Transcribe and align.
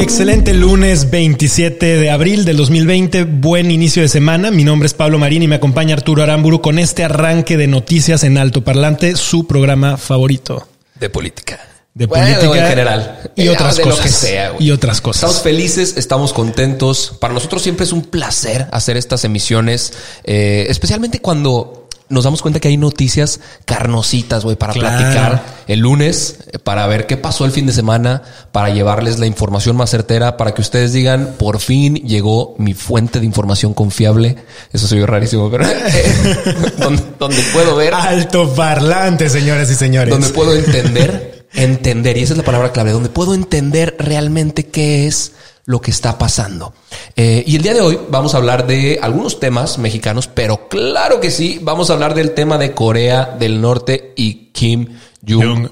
Excelente 0.00 0.54
lunes 0.54 1.10
27 1.10 1.98
de 1.98 2.10
abril 2.10 2.46
del 2.46 2.56
2020, 2.56 3.24
buen 3.24 3.70
inicio 3.70 4.00
de 4.00 4.08
semana. 4.08 4.50
Mi 4.50 4.64
nombre 4.64 4.86
es 4.86 4.94
Pablo 4.94 5.18
Marín 5.18 5.42
y 5.42 5.48
me 5.48 5.56
acompaña 5.56 5.94
Arturo 5.94 6.22
Aramburu 6.22 6.62
con 6.62 6.78
este 6.78 7.04
arranque 7.04 7.58
de 7.58 7.66
noticias 7.66 8.24
en 8.24 8.38
Alto 8.38 8.64
Parlante, 8.64 9.14
su 9.16 9.46
programa 9.46 9.98
favorito. 9.98 10.66
De 10.98 11.10
política. 11.10 11.60
De 11.92 12.06
Bueno, 12.06 12.24
política 12.24 12.62
en 12.64 12.68
general. 12.70 13.30
y 13.36 13.42
Eh, 13.42 13.50
otras 13.50 13.76
de 13.76 13.84
lo 13.84 13.90
cosas. 13.90 14.06
que 14.06 14.10
sea, 14.12 14.50
güey. 14.50 14.66
y 14.66 14.70
otras 14.70 15.02
cosas. 15.02 15.22
Estamos 15.24 15.42
felices, 15.42 15.94
estamos 15.98 16.32
contentos. 16.32 17.14
Para 17.20 17.34
nosotros 17.34 17.60
siempre 17.62 17.84
es 17.84 17.92
un 17.92 18.02
placer 18.02 18.68
hacer 18.72 18.96
estas 18.96 19.24
emisiones, 19.24 19.92
eh, 20.24 20.64
especialmente 20.70 21.20
cuando 21.20 21.88
nos 22.10 22.24
damos 22.24 22.42
cuenta 22.42 22.60
que 22.60 22.68
hay 22.68 22.76
noticias 22.76 23.40
carnositas, 23.64 24.44
güey, 24.44 24.56
para 24.56 24.72
Claro. 24.74 24.98
platicar 24.98 25.42
el 25.68 25.80
lunes, 25.80 26.36
eh, 26.52 26.58
para 26.58 26.86
ver 26.86 27.06
qué 27.06 27.16
pasó 27.16 27.44
el 27.44 27.52
fin 27.52 27.66
de 27.66 27.72
semana, 27.72 28.22
para 28.52 28.68
llevarles 28.70 29.18
la 29.18 29.26
información 29.26 29.76
más 29.76 29.90
certera, 29.90 30.36
para 30.36 30.52
que 30.52 30.60
ustedes 30.60 30.92
digan, 30.92 31.34
por 31.38 31.60
fin 31.60 31.94
llegó 31.94 32.54
mi 32.58 32.74
fuente 32.74 33.20
de 33.20 33.26
información 33.26 33.72
confiable. 33.74 34.36
Eso 34.72 34.86
se 34.86 34.96
vio 34.96 35.06
rarísimo, 35.06 35.50
pero 35.50 35.64
eh, 35.68 36.72
donde, 36.78 37.02
donde 37.18 37.42
puedo 37.52 37.76
ver 37.76 37.94
Alto 37.94 38.52
Parlante, 38.54 39.28
señoras 39.30 39.70
y 39.70 39.74
señores. 39.74 40.10
donde 40.10 40.28
puedo 40.30 40.54
entender, 40.54 41.46
entender, 41.54 42.16
y 42.16 42.22
esa 42.22 42.34
es 42.34 42.38
la 42.38 42.44
palabra 42.44 42.72
clave, 42.72 42.90
donde 42.90 43.08
puedo 43.08 43.34
entender 43.34 43.96
realmente 43.98 44.66
qué 44.66 45.06
es 45.06 45.32
lo 45.64 45.80
que 45.80 45.90
está 45.90 46.18
pasando. 46.18 46.72
Eh, 47.16 47.44
y 47.46 47.56
el 47.56 47.62
día 47.62 47.74
de 47.74 47.80
hoy 47.80 47.98
vamos 48.10 48.34
a 48.34 48.38
hablar 48.38 48.66
de 48.66 48.98
algunos 49.02 49.38
temas 49.40 49.78
mexicanos, 49.78 50.26
pero 50.28 50.68
claro 50.68 51.20
que 51.20 51.30
sí, 51.30 51.58
vamos 51.62 51.90
a 51.90 51.92
hablar 51.94 52.14
del 52.14 52.32
tema 52.32 52.58
de 52.58 52.72
Corea 52.72 53.36
del 53.38 53.60
Norte 53.60 54.12
y 54.16 54.50
Kim 54.52 54.88
Jong 55.28 55.68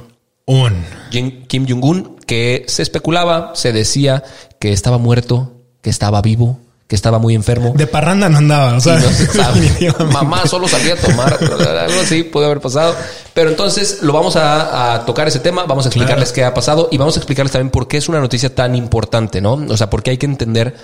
Un. 0.47 0.84
Jin- 1.11 1.47
Kim 1.47 1.66
Jong-un, 1.69 2.16
que 2.27 2.64
se 2.69 2.83
especulaba, 2.83 3.53
se 3.55 3.72
decía 3.72 4.22
que 4.59 4.72
estaba 4.72 4.98
muerto, 4.98 5.53
que 5.83 5.91
estaba 5.91 6.22
vivo, 6.22 6.59
que 6.89 6.97
estaba 6.97 7.19
muy 7.19 7.34
enfermo. 7.34 7.75
De 7.77 7.87
parranda 7.87 8.31
no 8.31 8.38
andaba, 8.38 8.75
o 8.75 8.81
sea, 8.81 8.99
no. 8.99 10.06
Mamá 10.10 10.47
solo 10.47 10.66
salía 10.66 10.94
a 10.94 10.97
tomar. 10.97 11.34
Algo 11.43 12.00
así 12.00 12.22
puede 12.22 12.47
haber 12.47 12.60
pasado. 12.60 12.97
Pero 13.34 13.50
entonces 13.50 13.99
lo 14.03 14.15
vamos 14.15 14.37
a, 14.37 14.94
a 14.94 15.04
tocar 15.04 15.28
ese 15.28 15.38
tema. 15.38 15.65
Vamos 15.66 15.84
a 15.84 15.91
explicarles 15.91 16.32
qué 16.32 16.44
ha 16.44 16.54
pasado 16.54 16.88
y 16.91 16.97
vamos 16.97 17.15
a 17.16 17.21
explicarles 17.21 17.53
también 17.53 17.71
por 17.71 17.88
qué 17.88 17.98
es 17.98 18.09
una 18.09 18.21
noticia 18.21 18.54
tan 18.54 18.75
importante, 18.75 19.43
¿no? 19.43 19.53
O 19.53 19.77
sea, 19.77 19.91
por 19.91 20.03
qué 20.03 20.12
hay 20.12 20.19
que 20.19 20.27
entender 20.27 20.75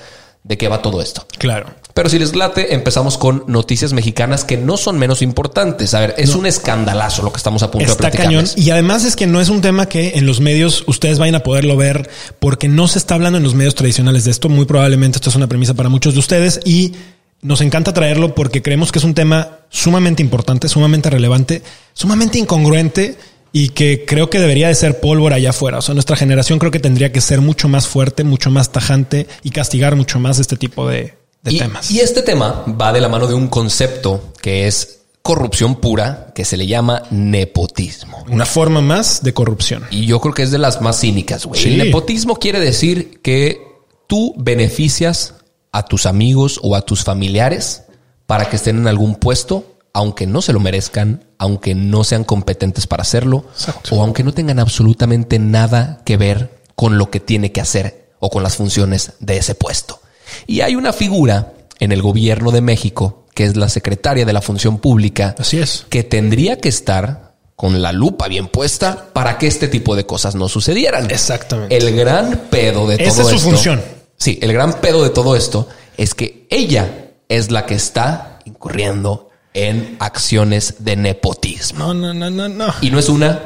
de 0.42 0.58
qué 0.58 0.68
va 0.68 0.82
todo 0.82 1.00
esto. 1.00 1.26
Claro. 1.38 1.68
Pero 1.94 2.08
si 2.08 2.18
les 2.18 2.34
late, 2.34 2.74
empezamos 2.74 3.16
con 3.16 3.44
noticias 3.46 3.92
mexicanas 3.92 4.42
que 4.42 4.56
no 4.56 4.76
son 4.76 4.98
menos 4.98 5.22
importantes. 5.22 5.94
A 5.94 6.00
ver, 6.00 6.14
es 6.18 6.34
un 6.34 6.44
escandalazo 6.44 7.22
lo 7.22 7.32
que 7.32 7.36
estamos 7.36 7.62
a 7.62 7.70
punto 7.70 7.92
Está 7.92 8.10
de 8.10 8.18
cañón. 8.18 8.46
Y 8.56 8.70
además 8.70 9.04
es 9.04 9.14
que 9.14 9.28
no 9.28 9.40
es 9.40 9.48
un 9.48 9.60
tema 9.60 9.86
que 9.86 10.14
en 10.16 10.26
los 10.26 10.40
medios 10.40 10.82
ustedes 10.88 11.20
vayan 11.20 11.36
a 11.36 11.44
poderlo 11.44 11.76
ver 11.76 12.10
porque 12.40 12.66
no 12.66 12.88
se 12.88 12.98
está 12.98 13.14
hablando 13.14 13.38
en 13.38 13.44
los 13.44 13.54
medios 13.54 13.76
tradicionales 13.76 14.24
de 14.24 14.32
esto. 14.32 14.48
Muy 14.48 14.64
probablemente 14.64 15.18
esto 15.18 15.30
es 15.30 15.36
una 15.36 15.46
premisa 15.46 15.74
para 15.74 15.88
muchos 15.88 16.14
de 16.14 16.18
ustedes 16.18 16.58
y 16.64 16.94
nos 17.42 17.60
encanta 17.60 17.94
traerlo 17.94 18.34
porque 18.34 18.60
creemos 18.60 18.90
que 18.90 18.98
es 18.98 19.04
un 19.04 19.14
tema 19.14 19.60
sumamente 19.68 20.20
importante, 20.20 20.68
sumamente 20.68 21.10
relevante, 21.10 21.62
sumamente 21.92 22.38
incongruente 22.38 23.16
y 23.52 23.68
que 23.68 24.04
creo 24.04 24.30
que 24.30 24.40
debería 24.40 24.66
de 24.66 24.74
ser 24.74 24.98
pólvora 24.98 25.36
allá 25.36 25.50
afuera. 25.50 25.78
O 25.78 25.82
sea, 25.82 25.94
nuestra 25.94 26.16
generación 26.16 26.58
creo 26.58 26.72
que 26.72 26.80
tendría 26.80 27.12
que 27.12 27.20
ser 27.20 27.40
mucho 27.40 27.68
más 27.68 27.86
fuerte, 27.86 28.24
mucho 28.24 28.50
más 28.50 28.72
tajante 28.72 29.28
y 29.44 29.50
castigar 29.50 29.94
mucho 29.94 30.18
más 30.18 30.40
este 30.40 30.56
tipo 30.56 30.88
de, 30.88 31.14
de 31.44 31.52
y, 31.52 31.58
temas. 31.58 31.90
y 31.90 32.00
este 32.00 32.22
tema 32.22 32.64
va 32.80 32.92
de 32.92 33.00
la 33.00 33.08
mano 33.08 33.26
de 33.26 33.34
un 33.34 33.48
concepto 33.48 34.32
que 34.42 34.66
es 34.66 35.00
corrupción 35.22 35.76
pura, 35.76 36.32
que 36.34 36.44
se 36.44 36.58
le 36.58 36.66
llama 36.66 37.04
nepotismo. 37.10 38.24
Una 38.28 38.44
forma 38.44 38.82
más 38.82 39.22
de 39.22 39.32
corrupción. 39.32 39.84
Y 39.90 40.04
yo 40.04 40.20
creo 40.20 40.34
que 40.34 40.42
es 40.42 40.50
de 40.50 40.58
las 40.58 40.82
más 40.82 41.00
cínicas, 41.00 41.46
güey. 41.46 41.62
Sí. 41.62 41.68
El 41.70 41.78
nepotismo 41.78 42.36
quiere 42.36 42.60
decir 42.60 43.20
que 43.22 43.62
tú 44.06 44.34
beneficias 44.36 45.34
a 45.72 45.86
tus 45.86 46.04
amigos 46.04 46.60
o 46.62 46.76
a 46.76 46.82
tus 46.82 47.04
familiares 47.04 47.84
para 48.26 48.50
que 48.50 48.56
estén 48.56 48.76
en 48.76 48.86
algún 48.86 49.14
puesto, 49.14 49.78
aunque 49.94 50.26
no 50.26 50.42
se 50.42 50.52
lo 50.52 50.60
merezcan, 50.60 51.24
aunque 51.38 51.74
no 51.74 52.04
sean 52.04 52.24
competentes 52.24 52.86
para 52.86 53.00
hacerlo, 53.00 53.46
Exacto. 53.54 53.96
o 53.96 54.02
aunque 54.02 54.24
no 54.24 54.34
tengan 54.34 54.58
absolutamente 54.58 55.38
nada 55.38 56.02
que 56.04 56.18
ver 56.18 56.60
con 56.74 56.98
lo 56.98 57.10
que 57.10 57.20
tiene 57.20 57.50
que 57.50 57.62
hacer 57.62 58.10
o 58.20 58.28
con 58.28 58.42
las 58.42 58.56
funciones 58.56 59.12
de 59.20 59.38
ese 59.38 59.54
puesto. 59.54 60.00
Y 60.46 60.60
hay 60.60 60.76
una 60.76 60.92
figura 60.92 61.52
en 61.80 61.92
el 61.92 62.02
gobierno 62.02 62.50
de 62.50 62.60
México, 62.60 63.24
que 63.34 63.44
es 63.44 63.56
la 63.56 63.68
secretaria 63.68 64.24
de 64.24 64.32
la 64.32 64.40
función 64.42 64.78
pública, 64.78 65.34
Así 65.38 65.58
es. 65.58 65.86
que 65.88 66.02
tendría 66.04 66.58
que 66.58 66.68
estar 66.68 67.34
con 67.56 67.80
la 67.82 67.92
lupa 67.92 68.26
bien 68.28 68.48
puesta 68.48 69.06
para 69.12 69.38
que 69.38 69.46
este 69.46 69.68
tipo 69.68 69.94
de 69.96 70.06
cosas 70.06 70.34
no 70.34 70.48
sucedieran. 70.48 71.10
Exactamente. 71.10 71.76
El 71.76 71.94
gran 71.96 72.42
pedo 72.50 72.86
de 72.86 72.96
Esa 72.96 73.22
todo 73.22 73.22
es 73.22 73.28
su 73.28 73.34
esto. 73.36 73.50
función. 73.50 73.82
Sí, 74.16 74.38
el 74.42 74.52
gran 74.52 74.74
pedo 74.80 75.02
de 75.02 75.10
todo 75.10 75.36
esto 75.36 75.68
es 75.96 76.14
que 76.14 76.46
ella 76.50 77.10
es 77.28 77.50
la 77.50 77.66
que 77.66 77.74
está 77.74 78.38
incurriendo 78.44 79.30
en 79.52 79.96
acciones 80.00 80.76
de 80.80 80.96
nepotismo. 80.96 81.78
No, 81.78 81.94
no, 81.94 82.12
no, 82.14 82.30
no, 82.30 82.48
no. 82.48 82.74
Y 82.80 82.90
no 82.90 82.98
es 82.98 83.08
una, 83.08 83.40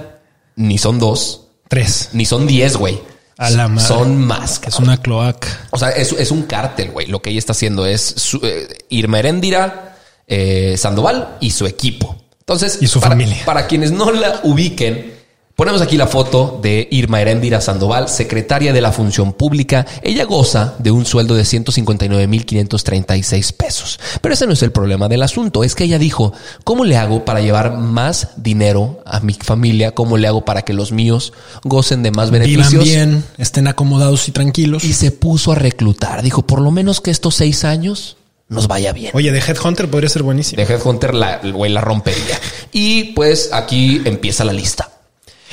ni 0.56 0.78
son 0.78 0.98
dos, 0.98 1.48
Tres. 1.68 2.10
ni 2.12 2.24
son 2.24 2.46
diez, 2.46 2.76
güey. 2.76 2.98
A 3.38 3.50
la 3.50 3.68
madre. 3.68 3.86
Son 3.86 4.18
más. 4.18 4.60
Es 4.66 4.78
una 4.78 5.00
cloaca. 5.00 5.48
O 5.70 5.78
sea, 5.78 5.90
es, 5.90 6.12
es 6.12 6.30
un 6.32 6.42
cártel, 6.42 6.90
güey. 6.90 7.06
Lo 7.06 7.22
que 7.22 7.30
ella 7.30 7.38
está 7.38 7.52
haciendo 7.52 7.86
es 7.86 8.02
su, 8.02 8.38
eh, 8.42 8.68
Irma 8.88 9.20
Heréndira, 9.20 9.96
eh, 10.26 10.74
Sandoval 10.76 11.36
y 11.40 11.52
su 11.52 11.66
equipo. 11.66 12.16
Entonces, 12.40 12.78
Y 12.80 12.88
su 12.88 13.00
para, 13.00 13.12
familia. 13.12 13.44
Para 13.44 13.66
quienes 13.66 13.92
no 13.92 14.10
la 14.10 14.40
ubiquen, 14.42 15.17
ponemos 15.58 15.82
aquí 15.82 15.96
la 15.96 16.06
foto 16.06 16.60
de 16.62 16.86
Irma 16.92 17.20
Heréndira 17.20 17.60
Sandoval, 17.60 18.08
secretaria 18.08 18.72
de 18.72 18.80
la 18.80 18.92
Función 18.92 19.32
Pública. 19.32 19.84
Ella 20.02 20.24
goza 20.24 20.76
de 20.78 20.92
un 20.92 21.04
sueldo 21.04 21.34
de 21.34 21.42
159.536 21.42 23.52
pesos. 23.54 23.98
Pero 24.22 24.34
ese 24.34 24.46
no 24.46 24.52
es 24.52 24.62
el 24.62 24.70
problema 24.70 25.08
del 25.08 25.24
asunto. 25.24 25.64
Es 25.64 25.74
que 25.74 25.82
ella 25.82 25.98
dijo, 25.98 26.32
¿cómo 26.62 26.84
le 26.84 26.96
hago 26.96 27.24
para 27.24 27.40
llevar 27.40 27.76
más 27.76 28.28
dinero 28.36 29.02
a 29.04 29.18
mi 29.18 29.32
familia? 29.32 29.96
¿Cómo 29.96 30.16
le 30.16 30.28
hago 30.28 30.44
para 30.44 30.62
que 30.62 30.74
los 30.74 30.92
míos 30.92 31.32
gocen 31.64 32.04
de 32.04 32.12
más 32.12 32.30
beneficios? 32.30 32.70
Vivan 32.70 32.84
bien, 32.84 33.24
estén 33.36 33.66
acomodados 33.66 34.28
y 34.28 34.30
tranquilos. 34.30 34.84
y 34.84 34.92
se 34.92 35.10
puso 35.10 35.50
a 35.50 35.56
reclutar. 35.56 36.22
Dijo, 36.22 36.42
por 36.42 36.60
lo 36.60 36.70
menos 36.70 37.00
que 37.00 37.10
estos 37.10 37.34
seis 37.34 37.64
años 37.64 38.16
nos 38.48 38.68
vaya 38.68 38.92
bien. 38.92 39.10
Oye, 39.12 39.32
de 39.32 39.40
Headhunter 39.40 39.90
podría 39.90 40.08
ser 40.08 40.22
buenísimo. 40.22 40.62
De 40.62 40.72
Headhunter 40.72 41.14
la, 41.14 41.40
el 41.42 41.52
güey 41.52 41.72
la 41.72 41.80
rompería. 41.80 42.38
Y 42.70 43.12
pues 43.14 43.50
aquí 43.52 44.02
empieza 44.04 44.44
la 44.44 44.52
lista. 44.52 44.92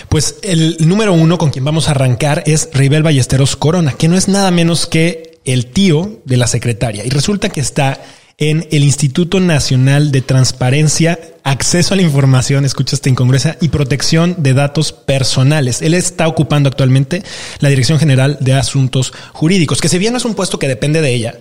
Pues 0.09 0.35
el 0.43 0.77
número 0.79 1.13
uno 1.13 1.37
con 1.37 1.51
quien 1.51 1.65
vamos 1.65 1.87
a 1.87 1.91
arrancar 1.91 2.43
es 2.45 2.69
Ribel 2.73 3.03
Ballesteros 3.03 3.55
Corona, 3.55 3.93
que 3.93 4.07
no 4.07 4.17
es 4.17 4.27
nada 4.27 4.51
menos 4.51 4.85
que 4.85 5.39
el 5.45 5.67
tío 5.67 6.21
de 6.25 6.37
la 6.37 6.47
secretaria. 6.47 7.05
Y 7.05 7.09
resulta 7.09 7.49
que 7.49 7.61
está 7.61 8.01
en 8.37 8.67
el 8.71 8.83
Instituto 8.83 9.39
Nacional 9.39 10.11
de 10.11 10.21
Transparencia, 10.21 11.19
Acceso 11.43 11.93
a 11.93 11.97
la 11.97 12.03
Información, 12.03 12.65
escucha 12.65 12.95
esta 12.95 13.09
incongruencia, 13.09 13.57
y 13.61 13.69
Protección 13.69 14.35
de 14.39 14.53
Datos 14.53 14.91
Personales. 14.91 15.81
Él 15.81 15.93
está 15.93 16.27
ocupando 16.27 16.67
actualmente 16.67 17.23
la 17.59 17.69
Dirección 17.69 17.99
General 17.99 18.37
de 18.41 18.53
Asuntos 18.53 19.13
Jurídicos, 19.31 19.79
que 19.79 19.89
si 19.89 19.99
bien 19.99 20.13
no 20.13 20.17
es 20.17 20.25
un 20.25 20.35
puesto 20.35 20.59
que 20.59 20.67
depende 20.67 21.01
de 21.01 21.13
ella, 21.13 21.39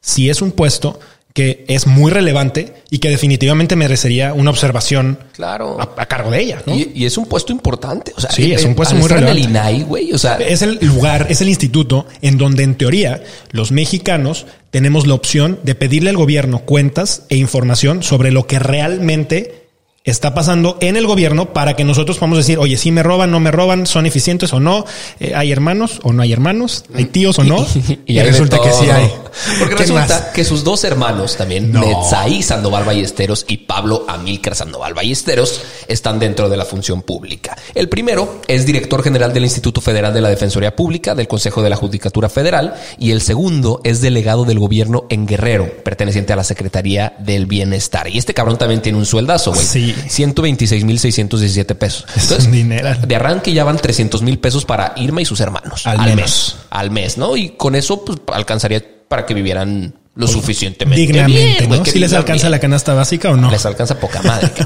sí 0.00 0.30
es 0.30 0.40
un 0.40 0.52
puesto 0.52 1.00
que 1.36 1.66
es 1.68 1.86
muy 1.86 2.10
relevante 2.10 2.72
y 2.88 2.96
que 2.98 3.10
definitivamente 3.10 3.76
merecería 3.76 4.32
una 4.32 4.48
observación 4.48 5.18
Claro. 5.34 5.78
a, 5.78 5.92
a 6.00 6.06
cargo 6.06 6.30
de 6.30 6.40
ella. 6.40 6.62
¿no? 6.64 6.74
Y, 6.74 6.92
y 6.94 7.04
es 7.04 7.18
un 7.18 7.26
puesto 7.26 7.52
importante. 7.52 8.14
O 8.16 8.20
sea, 8.22 8.30
Sí, 8.30 8.54
es 8.54 8.64
eh, 8.64 8.68
un 8.68 8.74
puesto 8.74 8.94
muy 8.96 9.04
en 9.04 9.12
el 9.12 9.18
relevante. 9.18 9.50
INAI, 9.50 9.82
güey. 9.82 10.12
O 10.14 10.18
sea, 10.18 10.36
Es 10.36 10.62
el 10.62 10.78
lugar, 10.80 11.26
es 11.28 11.42
el 11.42 11.50
instituto 11.50 12.06
en 12.22 12.38
donde 12.38 12.62
en 12.62 12.74
teoría 12.74 13.22
los 13.50 13.70
mexicanos 13.70 14.46
tenemos 14.70 15.06
la 15.06 15.12
opción 15.12 15.60
de 15.62 15.74
pedirle 15.74 16.08
al 16.08 16.16
gobierno 16.16 16.60
cuentas 16.60 17.24
e 17.28 17.36
información 17.36 18.02
sobre 18.02 18.30
lo 18.32 18.46
que 18.46 18.58
realmente 18.58 19.65
está 20.06 20.34
pasando 20.34 20.78
en 20.80 20.96
el 20.96 21.06
gobierno 21.06 21.52
para 21.52 21.74
que 21.74 21.84
nosotros 21.84 22.16
podamos 22.16 22.38
decir, 22.38 22.58
oye, 22.58 22.76
si 22.76 22.92
me 22.92 23.02
roban, 23.02 23.30
no 23.32 23.40
me 23.40 23.50
roban, 23.50 23.86
son 23.86 24.06
eficientes 24.06 24.52
o 24.52 24.60
no, 24.60 24.84
Eh, 25.18 25.32
hay 25.34 25.50
hermanos 25.50 26.00
o 26.02 26.12
no 26.12 26.22
hay 26.22 26.32
hermanos, 26.32 26.84
hay 26.94 27.06
tíos 27.06 27.38
o 27.38 27.44
no. 27.44 27.66
Y, 28.06 28.20
resulta 28.20 28.60
que 28.60 28.72
sí 28.72 28.88
hay. 28.88 29.10
Porque 29.58 29.74
¿Quién 29.74 29.88
resulta 29.96 30.20
más? 30.20 30.28
que 30.32 30.44
sus 30.44 30.62
dos 30.62 30.84
hermanos 30.84 31.36
también, 31.36 31.72
No. 31.72 31.80
Netzaí 31.80 32.42
Sandoval 32.42 32.84
Ballesteros 32.84 33.44
y 33.48 33.58
Pablo 33.58 34.04
Amílcar 34.08 34.54
Sandoval 34.54 34.94
Ballesteros, 34.94 35.60
están 35.88 36.18
dentro 36.18 36.48
de 36.48 36.56
la 36.56 36.64
función 36.64 37.02
pública. 37.02 37.56
El 37.74 37.88
primero 37.88 38.40
es 38.46 38.64
director 38.64 39.02
general 39.02 39.32
del 39.32 39.44
Instituto 39.44 39.80
Federal 39.80 40.14
de 40.14 40.20
la 40.20 40.28
Defensoría 40.28 40.76
Pública, 40.76 41.14
del 41.14 41.26
Consejo 41.26 41.62
de 41.62 41.70
la 41.70 41.76
Judicatura 41.76 42.28
Federal, 42.28 42.74
y 42.98 43.10
el 43.10 43.20
segundo 43.20 43.80
es 43.82 44.00
delegado 44.00 44.44
del 44.44 44.58
gobierno 44.58 45.06
en 45.10 45.26
Guerrero, 45.26 45.68
perteneciente 45.82 46.32
a 46.32 46.36
la 46.36 46.44
Secretaría 46.44 47.14
del 47.18 47.46
Bienestar. 47.46 48.08
Y 48.08 48.18
este 48.18 48.34
cabrón 48.34 48.58
también 48.58 48.82
tiene 48.82 48.98
un 48.98 49.06
sueldazo, 49.06 49.52
güey. 49.52 49.64
Sí. 49.64 49.95
126.617 50.08 51.74
pesos. 51.76 52.04
Es 52.16 52.30
un 52.46 52.52
dineral. 52.52 53.06
de 53.06 53.16
arranque 53.16 53.52
ya 53.52 53.64
van 53.64 53.76
300 53.76 54.22
mil 54.22 54.38
pesos 54.38 54.64
para 54.64 54.92
Irma 54.96 55.20
y 55.22 55.24
sus 55.24 55.40
hermanos. 55.40 55.86
Al 55.86 55.98
mes 55.98 56.16
menos. 56.16 56.56
al 56.70 56.90
mes, 56.90 57.18
¿no? 57.18 57.36
Y 57.36 57.50
con 57.50 57.74
eso 57.74 58.04
pues, 58.04 58.18
alcanzaría 58.32 58.82
para 59.08 59.26
que 59.26 59.34
vivieran 59.34 59.94
lo 60.14 60.26
suficientemente 60.26 61.00
Dignamente, 61.00 61.68
Si 61.90 61.98
les 61.98 62.12
alcanza 62.12 62.44
bien. 62.46 62.52
la 62.52 62.58
canasta 62.58 62.94
básica 62.94 63.30
o 63.30 63.36
no. 63.36 63.50
Les 63.50 63.64
alcanza 63.66 63.98
poca 63.98 64.22
madre. 64.22 64.50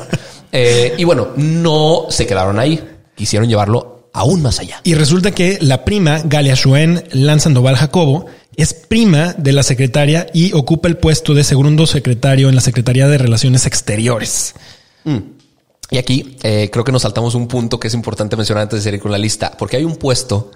Eh, 0.52 0.94
y 0.98 1.04
bueno, 1.04 1.28
no 1.36 2.06
se 2.08 2.26
quedaron 2.26 2.58
ahí. 2.58 2.82
Quisieron 3.14 3.48
llevarlo 3.48 4.08
aún 4.12 4.42
más 4.42 4.58
allá. 4.58 4.80
Y 4.82 4.94
resulta 4.94 5.30
que 5.30 5.58
la 5.60 5.84
prima, 5.84 6.22
Galia 6.24 6.56
Schuen 6.56 7.04
Lan 7.12 7.38
Sandoval 7.38 7.76
Jacobo, 7.76 8.26
es 8.56 8.74
prima 8.74 9.32
de 9.38 9.52
la 9.52 9.62
secretaria 9.62 10.26
y 10.34 10.52
ocupa 10.52 10.88
el 10.88 10.96
puesto 10.96 11.34
de 11.34 11.44
segundo 11.44 11.86
secretario 11.86 12.48
en 12.48 12.56
la 12.56 12.60
Secretaría 12.60 13.06
de 13.06 13.18
Relaciones 13.18 13.64
Exteriores. 13.64 14.54
Y 15.90 15.98
aquí 15.98 16.36
eh, 16.42 16.68
creo 16.72 16.84
que 16.84 16.92
nos 16.92 17.02
saltamos 17.02 17.34
un 17.34 17.48
punto 17.48 17.80
que 17.80 17.88
es 17.88 17.94
importante 17.94 18.36
mencionar 18.36 18.62
antes 18.62 18.78
de 18.78 18.82
seguir 18.84 19.00
con 19.00 19.10
la 19.10 19.18
lista, 19.18 19.52
porque 19.58 19.76
hay 19.76 19.84
un 19.84 19.96
puesto 19.96 20.50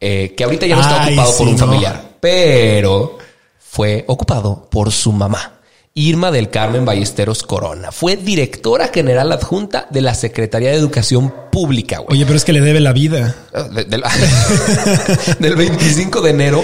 eh, 0.00 0.34
que 0.36 0.44
ahorita 0.44 0.66
ya 0.66 0.76
no 0.76 0.80
está 0.82 1.02
Ay, 1.04 1.12
ocupado 1.14 1.36
por 1.38 1.46
un 1.48 1.52
no. 1.54 1.58
familiar, 1.58 2.16
pero 2.20 3.18
fue 3.58 4.04
ocupado 4.08 4.68
por 4.70 4.90
su 4.92 5.12
mamá. 5.12 5.54
Irma 5.94 6.30
del 6.30 6.48
Carmen 6.48 6.84
Ballesteros 6.84 7.42
Corona 7.42 7.90
fue 7.90 8.16
directora 8.16 8.88
general 8.94 9.32
adjunta 9.32 9.88
de 9.90 10.00
la 10.00 10.14
Secretaría 10.14 10.70
de 10.70 10.76
Educación 10.76 11.34
Pública. 11.50 12.00
Oye, 12.08 12.24
pero 12.24 12.36
es 12.36 12.44
que 12.44 12.52
le 12.52 12.60
debe 12.60 12.78
la 12.78 12.92
vida. 12.92 13.34
De- 13.72 13.84
del, 13.84 14.02
del 15.40 15.56
25 15.56 16.20
de 16.20 16.30
enero 16.30 16.62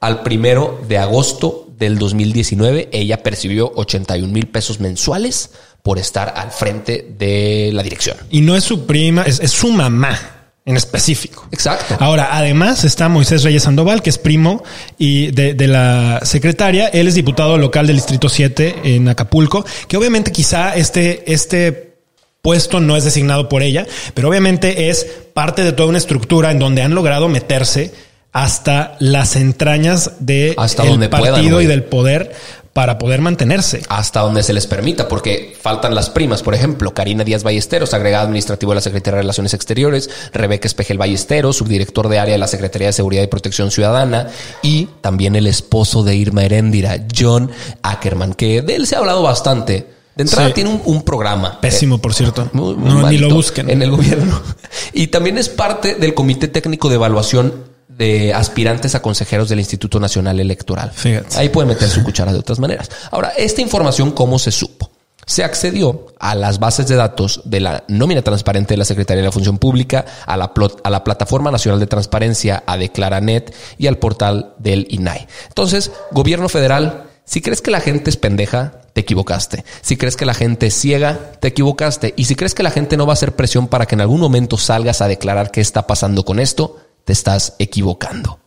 al 0.00 0.22
primero 0.22 0.80
de 0.88 0.96
agosto 0.98 1.68
del 1.76 1.98
2019, 1.98 2.88
ella 2.92 3.22
percibió 3.22 3.70
81 3.74 4.32
mil 4.32 4.48
pesos 4.48 4.80
mensuales 4.80 5.50
por 5.82 5.98
estar 5.98 6.32
al 6.36 6.50
frente 6.50 7.06
de 7.18 7.70
la 7.72 7.82
dirección. 7.82 8.16
Y 8.30 8.40
no 8.40 8.56
es 8.56 8.64
su 8.64 8.86
prima, 8.86 9.22
es, 9.22 9.40
es 9.40 9.50
su 9.50 9.70
mamá 9.72 10.18
en 10.64 10.76
específico. 10.76 11.48
Exacto. 11.50 11.96
Ahora, 11.98 12.28
además 12.32 12.84
está 12.84 13.08
Moisés 13.08 13.42
Reyes 13.42 13.64
Sandoval, 13.64 14.00
que 14.00 14.10
es 14.10 14.18
primo 14.18 14.62
y 14.96 15.32
de, 15.32 15.54
de 15.54 15.66
la 15.66 16.20
secretaria. 16.22 16.86
Él 16.88 17.08
es 17.08 17.14
diputado 17.14 17.58
local 17.58 17.86
del 17.86 17.96
Distrito 17.96 18.28
7 18.28 18.76
en 18.84 19.08
Acapulco, 19.08 19.64
que 19.88 19.96
obviamente 19.96 20.30
quizá 20.30 20.76
este, 20.76 21.32
este 21.32 21.96
puesto 22.42 22.80
no 22.80 22.96
es 22.96 23.04
designado 23.04 23.48
por 23.48 23.62
ella, 23.62 23.86
pero 24.14 24.28
obviamente 24.28 24.88
es 24.88 25.06
parte 25.34 25.64
de 25.64 25.72
toda 25.72 25.88
una 25.88 25.98
estructura 25.98 26.52
en 26.52 26.60
donde 26.60 26.82
han 26.82 26.94
logrado 26.94 27.28
meterse 27.28 27.92
hasta 28.32 28.96
las 28.98 29.36
entrañas 29.36 30.12
de 30.20 30.54
Hasta 30.56 30.84
el 30.84 30.90
donde 30.90 31.08
partido 31.08 31.60
y 31.60 31.66
del 31.66 31.84
poder 31.84 32.34
para 32.72 32.98
poder 32.98 33.20
mantenerse. 33.20 33.82
hasta 33.88 34.20
donde 34.20 34.42
se 34.42 34.52
les 34.52 34.66
permita, 34.66 35.06
porque 35.08 35.54
faltan 35.60 35.94
las 35.94 36.08
primas, 36.10 36.42
por 36.42 36.54
ejemplo, 36.54 36.94
Karina 36.94 37.22
Díaz 37.24 37.42
Ballesteros, 37.42 37.92
agregada 37.94 38.24
administrativo 38.24 38.72
de 38.72 38.76
la 38.76 38.80
Secretaría 38.80 39.16
de 39.16 39.22
Relaciones 39.22 39.52
Exteriores, 39.54 40.08
Rebeca 40.32 40.66
Espejel 40.68 40.96
Ballesteros, 40.98 41.56
subdirector 41.56 42.08
de 42.08 42.18
área 42.18 42.32
de 42.32 42.38
la 42.38 42.46
Secretaría 42.48 42.88
de 42.88 42.92
Seguridad 42.94 43.22
y 43.22 43.26
Protección 43.26 43.70
Ciudadana, 43.70 44.28
y 44.62 44.88
también 45.02 45.36
el 45.36 45.46
esposo 45.46 46.02
de 46.02 46.16
Irma 46.16 46.44
Heréndira, 46.44 46.98
John 47.14 47.50
Ackerman, 47.82 48.34
que 48.34 48.62
de 48.62 48.76
él 48.76 48.86
se 48.86 48.96
ha 48.96 49.00
hablado 49.00 49.22
bastante. 49.22 49.86
De 50.14 50.24
entrada 50.24 50.48
Sí. 50.48 50.54
tiene 50.54 50.68
un, 50.70 50.82
un 50.84 51.02
programa. 51.04 51.58
Pésimo, 51.60 51.96
por 51.98 52.12
cierto. 52.12 52.50
Muy- 52.52 52.74
muy 52.74 52.88
no, 52.90 53.08
ni 53.10 53.16
lo 53.16 53.30
busquen. 53.34 53.70
En 53.70 53.80
el 53.82 53.90
gobierno. 53.90 54.40
Y 54.94 55.06
también 55.06 55.38
es 55.38 55.48
parte 55.48 55.94
del 55.94 56.12
Comité 56.12 56.48
Técnico 56.48 56.88
de 56.90 56.96
Evaluación 56.96 57.54
de 57.96 58.32
aspirantes 58.32 58.94
a 58.94 59.02
consejeros 59.02 59.48
del 59.48 59.58
Instituto 59.60 60.00
Nacional 60.00 60.40
Electoral. 60.40 60.90
Fíjate. 60.94 61.38
Ahí 61.38 61.48
puede 61.48 61.68
meter 61.68 61.88
su 61.88 62.02
cuchara 62.02 62.32
de 62.32 62.38
otras 62.38 62.58
maneras. 62.58 62.90
Ahora, 63.10 63.32
esta 63.36 63.60
información, 63.60 64.12
¿cómo 64.12 64.38
se 64.38 64.50
supo? 64.50 64.90
Se 65.24 65.44
accedió 65.44 66.06
a 66.18 66.34
las 66.34 66.58
bases 66.58 66.88
de 66.88 66.96
datos 66.96 67.42
de 67.44 67.60
la 67.60 67.84
nómina 67.86 68.22
transparente 68.22 68.74
de 68.74 68.78
la 68.78 68.84
Secretaría 68.84 69.22
de 69.22 69.28
la 69.28 69.32
Función 69.32 69.58
Pública, 69.58 70.04
a 70.26 70.36
la, 70.36 70.52
plot- 70.52 70.80
a 70.82 70.90
la 70.90 71.04
Plataforma 71.04 71.52
Nacional 71.52 71.78
de 71.78 71.86
Transparencia, 71.86 72.64
a 72.66 72.76
Declaranet 72.76 73.54
y 73.78 73.86
al 73.86 73.98
portal 73.98 74.54
del 74.58 74.86
INAI. 74.90 75.28
Entonces, 75.46 75.92
gobierno 76.10 76.48
federal, 76.48 77.04
si 77.24 77.40
crees 77.40 77.62
que 77.62 77.70
la 77.70 77.80
gente 77.80 78.10
es 78.10 78.16
pendeja, 78.16 78.80
te 78.94 79.02
equivocaste. 79.02 79.64
Si 79.80 79.96
crees 79.96 80.16
que 80.16 80.26
la 80.26 80.34
gente 80.34 80.66
es 80.66 80.74
ciega, 80.74 81.32
te 81.40 81.48
equivocaste. 81.48 82.14
Y 82.16 82.24
si 82.24 82.34
crees 82.34 82.54
que 82.54 82.64
la 82.64 82.72
gente 82.72 82.96
no 82.96 83.06
va 83.06 83.12
a 83.12 83.14
hacer 83.14 83.36
presión 83.36 83.68
para 83.68 83.86
que 83.86 83.94
en 83.94 84.00
algún 84.00 84.20
momento 84.20 84.58
salgas 84.58 85.02
a 85.02 85.08
declarar 85.08 85.52
qué 85.52 85.60
está 85.60 85.86
pasando 85.86 86.24
con 86.24 86.40
esto, 86.40 86.78
te 87.04 87.12
estás 87.12 87.54
equivocando. 87.58 88.38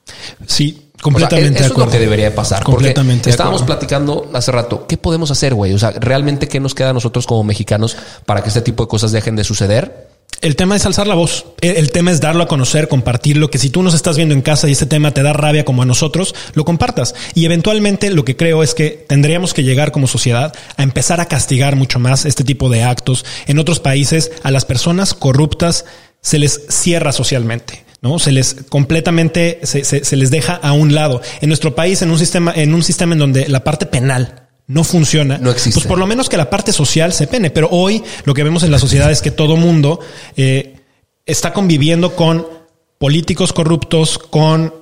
Sí, 0.46 0.78
O 0.78 0.94
sea, 0.96 1.02
completamente 1.02 1.60
eso 1.60 1.60
de 1.60 1.66
es 1.66 1.70
lo 1.70 1.74
acuerdo. 1.76 1.92
que 1.92 2.00
debería 2.00 2.26
de 2.26 2.32
pasar. 2.32 2.64
Completamente 2.64 3.24
Porque 3.24 3.30
estábamos 3.32 3.62
acuerdo. 3.62 3.80
platicando 3.80 4.30
hace 4.34 4.52
rato, 4.52 4.86
¿qué 4.88 4.98
podemos 4.98 5.32
hacer, 5.32 5.54
güey? 5.54 5.74
O 5.74 5.80
sea, 5.80 5.92
realmente, 5.92 6.48
¿qué 6.48 6.60
nos 6.60 6.74
queda 6.76 6.92
a 6.92 6.94
nosotros 6.94 7.26
como 7.26 7.44
mexicanos 7.44 7.98
para 8.26 8.42
que 8.42 8.50
este 8.50 8.62
tipo 8.62 8.84
de 8.84 8.88
cosas 8.90 9.12
dejen 9.12 9.36
de 9.36 9.44
suceder? 9.44 10.16
El 10.42 10.56
tema 10.58 10.76
es 10.76 10.86
alzar 10.86 11.08
la 11.08 11.16
voz. 11.16 11.46
El, 11.62 11.92
tema 11.92 12.12
es 12.12 12.20
darlo 12.20 12.44
a 12.44 12.48
conocer, 12.48 12.88
compartirlo. 12.88 13.50
Que 13.50 13.58
si 13.58 13.70
tú 13.70 13.82
nos 13.82 13.94
estás 13.94 14.18
viendo 14.18 14.36
en 14.36 14.42
casa 14.42 14.68
y 14.68 14.74
ese 14.74 14.86
tema 14.86 15.12
te 15.12 15.24
da 15.24 15.34
rabia 15.34 15.64
como 15.66 15.82
a 15.82 15.86
nosotros, 15.86 16.36
lo 16.54 16.66
compartas. 16.66 17.16
Y 17.34 17.46
eventualmente 17.46 18.12
lo 18.12 18.26
que 18.26 18.36
creo 18.36 18.62
es 18.62 18.76
que 18.76 19.06
tendríamos 19.08 19.54
que 19.54 19.64
llegar 19.64 19.92
como 19.92 20.08
sociedad 20.08 20.54
a 20.76 20.84
empezar 20.84 21.22
a 21.22 21.28
castigar 21.28 21.76
mucho 21.78 22.00
más 22.00 22.26
este 22.26 22.44
tipo 22.44 22.70
de 22.70 22.84
actos. 22.84 23.26
En 23.48 23.60
otros 23.60 23.80
países, 23.80 24.34
a 24.44 24.52
las 24.52 24.66
personas 24.66 25.14
corruptas 25.14 25.86
se 26.22 26.38
les 26.38 26.62
cierra 26.70 27.12
socialmente. 27.12 27.85
¿No? 28.06 28.20
Se 28.20 28.32
les 28.32 28.54
completamente 28.70 29.60
se, 29.64 29.84
se- 29.84 30.06
se 30.06 30.16
les 30.16 30.30
deja 30.30 30.54
a 30.54 30.74
un 30.74 30.94
lado. 30.94 31.22
En 31.42 31.50
nuestro 31.50 31.74
país, 31.74 32.02
en 32.04 32.12
un 32.12 32.20
sistema, 32.20 32.54
en 32.56 32.74
un 32.76 32.84
sistema 32.84 33.14
en 33.14 33.20
donde 33.20 33.48
la 33.50 33.64
parte 33.64 33.88
penal 33.88 34.44
no 34.68 34.84
funciona, 34.84 35.38
No 35.40 35.50
existe. 35.50 35.80
pues 35.80 35.88
por 35.88 35.98
lo 35.98 36.06
menos 36.08 36.30
que 36.30 36.38
la 36.38 36.50
parte 36.50 36.72
social 36.72 37.14
se 37.14 37.26
pene. 37.26 37.50
Pero 37.50 37.68
hoy 37.72 38.04
lo 38.26 38.34
que 38.36 38.44
vemos 38.44 38.62
en 38.64 38.70
la 38.72 38.78
sociedad 38.80 39.12
es 39.12 39.22
que 39.24 39.32
todo 39.32 39.58
mundo 39.58 40.00
eh, 40.38 40.76
está 41.26 41.52
conviviendo 41.52 42.16
con 42.16 42.46
políticos 43.00 43.54
corruptos, 43.54 44.18
con 44.20 44.74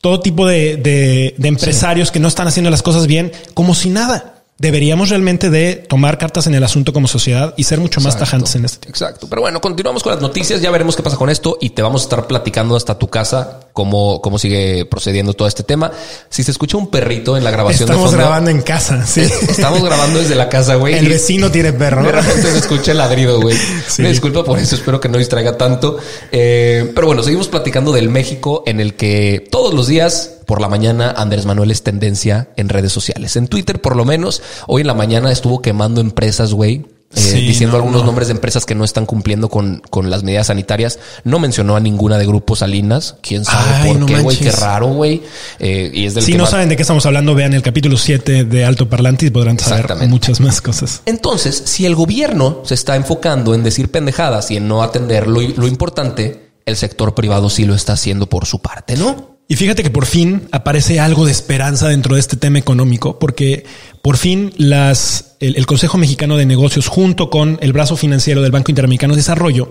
todo 0.00 0.20
tipo 0.20 0.46
de, 0.46 0.76
de- 0.76 1.34
de 1.38 1.48
empresarios 1.48 2.10
que 2.10 2.20
no 2.20 2.28
están 2.28 2.48
haciendo 2.48 2.70
las 2.70 2.82
cosas 2.82 3.06
bien, 3.06 3.30
como 3.54 3.74
si 3.74 3.88
nada. 3.88 4.33
Deberíamos 4.56 5.08
realmente 5.08 5.50
de 5.50 5.74
tomar 5.74 6.16
cartas 6.16 6.46
en 6.46 6.54
el 6.54 6.62
asunto 6.62 6.92
como 6.92 7.08
sociedad 7.08 7.54
y 7.56 7.64
ser 7.64 7.80
mucho 7.80 8.00
más 8.00 8.16
tajantes 8.16 8.54
en 8.54 8.64
este 8.64 8.78
tema. 8.78 8.90
Exacto. 8.90 9.26
Pero 9.28 9.42
bueno, 9.42 9.60
continuamos 9.60 10.04
con 10.04 10.12
las 10.12 10.22
noticias. 10.22 10.60
Ya 10.60 10.70
veremos 10.70 10.94
qué 10.94 11.02
pasa 11.02 11.16
con 11.16 11.28
esto 11.28 11.58
y 11.60 11.70
te 11.70 11.82
vamos 11.82 12.02
a 12.02 12.04
estar 12.04 12.26
platicando 12.28 12.76
hasta 12.76 12.96
tu 12.96 13.08
casa 13.08 13.60
cómo, 13.72 14.22
cómo 14.22 14.38
sigue 14.38 14.86
procediendo 14.86 15.34
todo 15.34 15.48
este 15.48 15.64
tema. 15.64 15.90
Si 16.30 16.44
se 16.44 16.52
escucha 16.52 16.76
un 16.76 16.88
perrito 16.88 17.36
en 17.36 17.42
la 17.42 17.50
grabación 17.50 17.88
Estamos 17.88 18.12
de 18.12 18.16
fondo, 18.16 18.24
grabando 18.24 18.50
en 18.50 18.62
casa, 18.62 19.04
sí. 19.04 19.22
Estamos 19.22 19.82
grabando 19.82 20.20
desde 20.20 20.36
la 20.36 20.48
casa, 20.48 20.76
güey. 20.76 20.94
El 20.94 21.08
vecino 21.08 21.50
tiene 21.50 21.72
perro. 21.72 22.04
De 22.04 22.12
repente 22.12 22.52
se 22.52 22.58
escucha 22.58 22.92
el 22.92 22.98
ladrido, 22.98 23.40
güey. 23.40 23.56
Sí. 23.88 24.02
Me 24.02 24.10
disculpa 24.10 24.44
por 24.44 24.60
eso, 24.60 24.76
espero 24.76 25.00
que 25.00 25.08
no 25.08 25.18
distraiga 25.18 25.58
tanto. 25.58 25.98
Eh, 26.30 26.92
pero 26.94 27.08
bueno, 27.08 27.24
seguimos 27.24 27.48
platicando 27.48 27.92
del 27.92 28.08
México 28.08 28.62
en 28.66 28.78
el 28.78 28.94
que 28.94 29.46
todos 29.50 29.74
los 29.74 29.88
días 29.88 30.33
por 30.46 30.60
la 30.60 30.68
mañana 30.68 31.10
Andrés 31.16 31.46
Manuel 31.46 31.70
es 31.70 31.82
tendencia 31.82 32.48
en 32.56 32.68
redes 32.68 32.92
sociales. 32.92 33.36
En 33.36 33.48
Twitter, 33.48 33.80
por 33.80 33.96
lo 33.96 34.04
menos, 34.04 34.42
hoy 34.66 34.82
en 34.82 34.86
la 34.86 34.94
mañana 34.94 35.30
estuvo 35.32 35.60
quemando 35.62 36.00
empresas, 36.00 36.52
güey. 36.52 36.86
eh, 37.14 37.20
Sí, 37.20 37.40
diciendo 37.46 37.76
no, 37.76 37.84
algunos 37.84 38.00
no. 38.02 38.06
nombres 38.06 38.26
de 38.28 38.32
empresas 38.32 38.66
que 38.66 38.74
no 38.74 38.82
están 38.84 39.06
cumpliendo 39.06 39.48
con, 39.48 39.80
con 39.90 40.10
las 40.10 40.24
medidas 40.24 40.48
sanitarias. 40.48 40.98
No 41.22 41.38
mencionó 41.38 41.76
a 41.76 41.80
ninguna 41.80 42.18
de 42.18 42.26
Grupo 42.26 42.56
Salinas. 42.56 43.16
Quién 43.22 43.44
sabe 43.44 43.70
Ay, 43.72 43.88
por 43.92 44.00
no 44.00 44.06
qué, 44.06 44.20
güey. 44.20 44.36
Qué 44.36 44.50
raro, 44.50 44.88
güey. 44.88 45.22
Eh, 45.60 45.92
y 45.94 46.06
es 46.06 46.14
del 46.14 46.24
Si 46.24 46.32
que 46.32 46.38
no 46.38 46.46
saben 46.46 46.68
de 46.68 46.74
qué 46.76 46.82
estamos 46.82 47.06
hablando, 47.06 47.34
vean 47.36 47.54
el 47.54 47.62
capítulo 47.62 47.96
7 47.96 48.44
de 48.44 48.64
Alto 48.64 48.88
Parlante 48.88 49.26
y 49.26 49.30
podrán 49.30 49.58
saber 49.60 49.94
muchas 50.08 50.40
más 50.40 50.60
cosas. 50.60 51.02
Entonces, 51.06 51.62
si 51.66 51.86
el 51.86 51.94
gobierno 51.94 52.62
se 52.64 52.74
está 52.74 52.96
enfocando 52.96 53.54
en 53.54 53.62
decir 53.62 53.90
pendejadas 53.92 54.50
y 54.50 54.56
en 54.56 54.66
no 54.66 54.82
atender 54.82 55.28
lo, 55.28 55.40
lo 55.40 55.68
importante, 55.68 56.50
el 56.66 56.76
sector 56.76 57.14
privado 57.14 57.48
sí 57.48 57.64
lo 57.64 57.74
está 57.76 57.92
haciendo 57.92 58.26
por 58.28 58.46
su 58.46 58.60
parte, 58.60 58.96
¿no? 58.96 59.33
Y 59.46 59.56
fíjate 59.56 59.82
que 59.82 59.90
por 59.90 60.06
fin 60.06 60.48
aparece 60.52 61.00
algo 61.00 61.26
de 61.26 61.32
esperanza 61.32 61.88
dentro 61.88 62.14
de 62.14 62.20
este 62.20 62.36
tema 62.36 62.58
económico, 62.58 63.18
porque 63.18 63.64
por 64.00 64.16
fin 64.16 64.52
las, 64.56 65.36
el, 65.40 65.66
Consejo 65.66 65.98
Mexicano 65.98 66.36
de 66.36 66.46
Negocios 66.46 66.88
junto 66.88 67.28
con 67.28 67.58
el 67.60 67.72
brazo 67.74 67.96
financiero 67.96 68.40
del 68.40 68.52
Banco 68.52 68.70
Interamericano 68.70 69.12
de 69.12 69.18
Desarrollo 69.18 69.70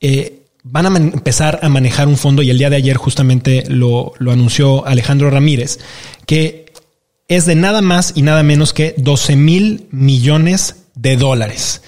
eh, 0.00 0.44
van 0.64 0.86
a 0.86 0.98
empezar 0.98 1.60
a 1.62 1.68
manejar 1.68 2.08
un 2.08 2.16
fondo 2.16 2.42
y 2.42 2.50
el 2.50 2.58
día 2.58 2.70
de 2.70 2.76
ayer 2.76 2.96
justamente 2.96 3.64
lo, 3.68 4.14
lo 4.18 4.32
anunció 4.32 4.86
Alejandro 4.86 5.30
Ramírez, 5.30 5.78
que 6.24 6.72
es 7.28 7.44
de 7.44 7.54
nada 7.54 7.82
más 7.82 8.12
y 8.14 8.22
nada 8.22 8.42
menos 8.42 8.72
que 8.72 8.94
12 8.96 9.36
mil 9.36 9.88
millones 9.90 10.76
de 10.94 11.16
dólares. 11.16 11.82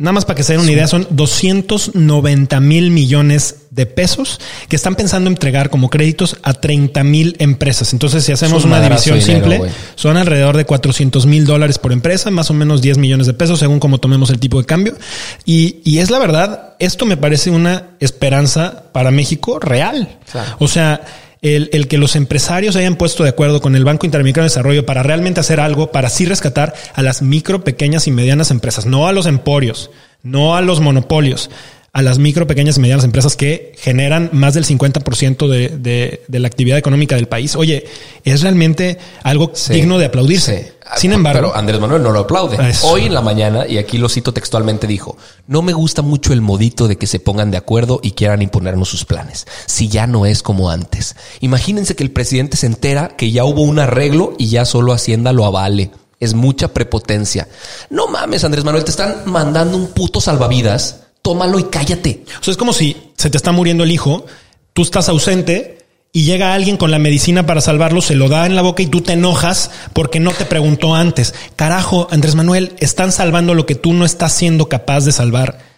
Nada 0.00 0.12
más 0.12 0.24
para 0.24 0.34
que 0.34 0.42
se 0.44 0.54
den 0.54 0.62
una 0.62 0.72
idea, 0.72 0.86
son 0.86 1.06
290 1.10 2.58
mil 2.60 2.90
millones 2.90 3.66
de 3.70 3.84
pesos 3.84 4.40
que 4.70 4.74
están 4.74 4.94
pensando 4.94 5.28
entregar 5.28 5.68
como 5.68 5.90
créditos 5.90 6.38
a 6.42 6.54
30 6.54 7.04
mil 7.04 7.36
empresas. 7.38 7.92
Entonces, 7.92 8.24
si 8.24 8.32
hacemos 8.32 8.64
una 8.64 8.80
división 8.80 9.20
simple, 9.20 9.60
son 9.96 10.16
alrededor 10.16 10.56
de 10.56 10.64
400 10.64 11.26
mil 11.26 11.44
dólares 11.44 11.76
por 11.76 11.92
empresa, 11.92 12.30
más 12.30 12.50
o 12.50 12.54
menos 12.54 12.80
10 12.80 12.96
millones 12.96 13.26
de 13.26 13.34
pesos, 13.34 13.58
según 13.58 13.78
como 13.78 13.98
tomemos 13.98 14.30
el 14.30 14.38
tipo 14.38 14.58
de 14.58 14.64
cambio. 14.64 14.96
Y, 15.44 15.82
y 15.84 15.98
es 15.98 16.10
la 16.10 16.18
verdad, 16.18 16.76
esto 16.78 17.04
me 17.04 17.18
parece 17.18 17.50
una 17.50 17.90
esperanza 18.00 18.84
para 18.92 19.10
México 19.10 19.58
real. 19.58 20.18
O 20.60 20.66
sea, 20.66 21.02
el, 21.42 21.70
el, 21.72 21.88
que 21.88 21.98
los 21.98 22.16
empresarios 22.16 22.76
hayan 22.76 22.96
puesto 22.96 23.22
de 23.22 23.30
acuerdo 23.30 23.60
con 23.60 23.74
el 23.76 23.84
Banco 23.84 24.06
Interamericano 24.06 24.44
de 24.44 24.50
Desarrollo 24.50 24.84
para 24.84 25.02
realmente 25.02 25.40
hacer 25.40 25.60
algo 25.60 25.90
para 25.90 26.08
así 26.08 26.26
rescatar 26.26 26.74
a 26.94 27.02
las 27.02 27.22
micro, 27.22 27.64
pequeñas 27.64 28.06
y 28.06 28.10
medianas 28.10 28.50
empresas, 28.50 28.86
no 28.86 29.06
a 29.08 29.12
los 29.12 29.26
emporios, 29.26 29.90
no 30.22 30.56
a 30.56 30.60
los 30.60 30.80
monopolios, 30.80 31.50
a 31.92 32.02
las 32.02 32.18
micro, 32.18 32.46
pequeñas 32.46 32.76
y 32.76 32.80
medianas 32.80 33.04
empresas 33.04 33.36
que 33.36 33.72
generan 33.78 34.30
más 34.32 34.54
del 34.54 34.64
50% 34.64 35.48
de, 35.48 35.68
de, 35.70 36.22
de 36.28 36.38
la 36.38 36.46
actividad 36.46 36.78
económica 36.78 37.16
del 37.16 37.26
país. 37.26 37.56
Oye, 37.56 37.84
es 38.24 38.42
realmente 38.42 38.98
algo 39.22 39.52
digno 39.70 39.98
de 39.98 40.04
aplaudirse. 40.04 40.74
Sin 40.96 41.12
embargo, 41.12 41.40
pero 41.40 41.56
Andrés 41.56 41.80
Manuel 41.80 42.02
no 42.02 42.10
lo 42.10 42.20
aplaude. 42.20 42.58
Hoy 42.82 43.06
en 43.06 43.14
la 43.14 43.20
mañana, 43.20 43.66
y 43.66 43.78
aquí 43.78 43.98
lo 43.98 44.08
cito 44.08 44.32
textualmente, 44.32 44.86
dijo, 44.86 45.16
no 45.46 45.62
me 45.62 45.72
gusta 45.72 46.02
mucho 46.02 46.32
el 46.32 46.40
modito 46.40 46.88
de 46.88 46.96
que 46.96 47.06
se 47.06 47.20
pongan 47.20 47.50
de 47.50 47.56
acuerdo 47.56 48.00
y 48.02 48.12
quieran 48.12 48.42
imponernos 48.42 48.88
sus 48.88 49.04
planes, 49.04 49.46
si 49.66 49.88
ya 49.88 50.06
no 50.06 50.26
es 50.26 50.42
como 50.42 50.70
antes. 50.70 51.16
Imagínense 51.40 51.96
que 51.96 52.02
el 52.02 52.10
presidente 52.10 52.56
se 52.56 52.66
entera 52.66 53.16
que 53.16 53.30
ya 53.30 53.44
hubo 53.44 53.62
un 53.62 53.78
arreglo 53.78 54.34
y 54.38 54.48
ya 54.48 54.64
solo 54.64 54.92
Hacienda 54.92 55.32
lo 55.32 55.44
avale. 55.44 55.90
Es 56.18 56.34
mucha 56.34 56.68
prepotencia. 56.68 57.48
No 57.88 58.06
mames, 58.06 58.44
Andrés 58.44 58.64
Manuel, 58.64 58.84
te 58.84 58.90
están 58.90 59.22
mandando 59.24 59.76
un 59.76 59.88
puto 59.88 60.20
salvavidas 60.20 60.96
tómalo 61.22 61.58
y 61.58 61.64
cállate. 61.64 62.24
O 62.40 62.44
sea, 62.44 62.52
es 62.52 62.56
como 62.56 62.72
si 62.72 62.96
se 63.16 63.30
te 63.30 63.36
está 63.36 63.52
muriendo 63.52 63.84
el 63.84 63.90
hijo, 63.90 64.26
tú 64.72 64.82
estás 64.82 65.08
ausente 65.08 65.79
y 66.12 66.24
llega 66.24 66.54
alguien 66.54 66.76
con 66.76 66.90
la 66.90 66.98
medicina 66.98 67.46
para 67.46 67.60
salvarlo, 67.60 68.00
se 68.00 68.16
lo 68.16 68.28
da 68.28 68.46
en 68.46 68.56
la 68.56 68.62
boca 68.62 68.82
y 68.82 68.86
tú 68.86 69.00
te 69.00 69.12
enojas 69.12 69.70
porque 69.92 70.18
no 70.18 70.32
te 70.32 70.44
preguntó 70.44 70.94
antes. 70.94 71.34
Carajo, 71.54 72.08
Andrés 72.10 72.34
Manuel, 72.34 72.74
están 72.80 73.12
salvando 73.12 73.54
lo 73.54 73.64
que 73.64 73.76
tú 73.76 73.92
no 73.92 74.04
estás 74.04 74.32
siendo 74.32 74.68
capaz 74.68 75.04
de 75.04 75.12
salvar. 75.12 75.69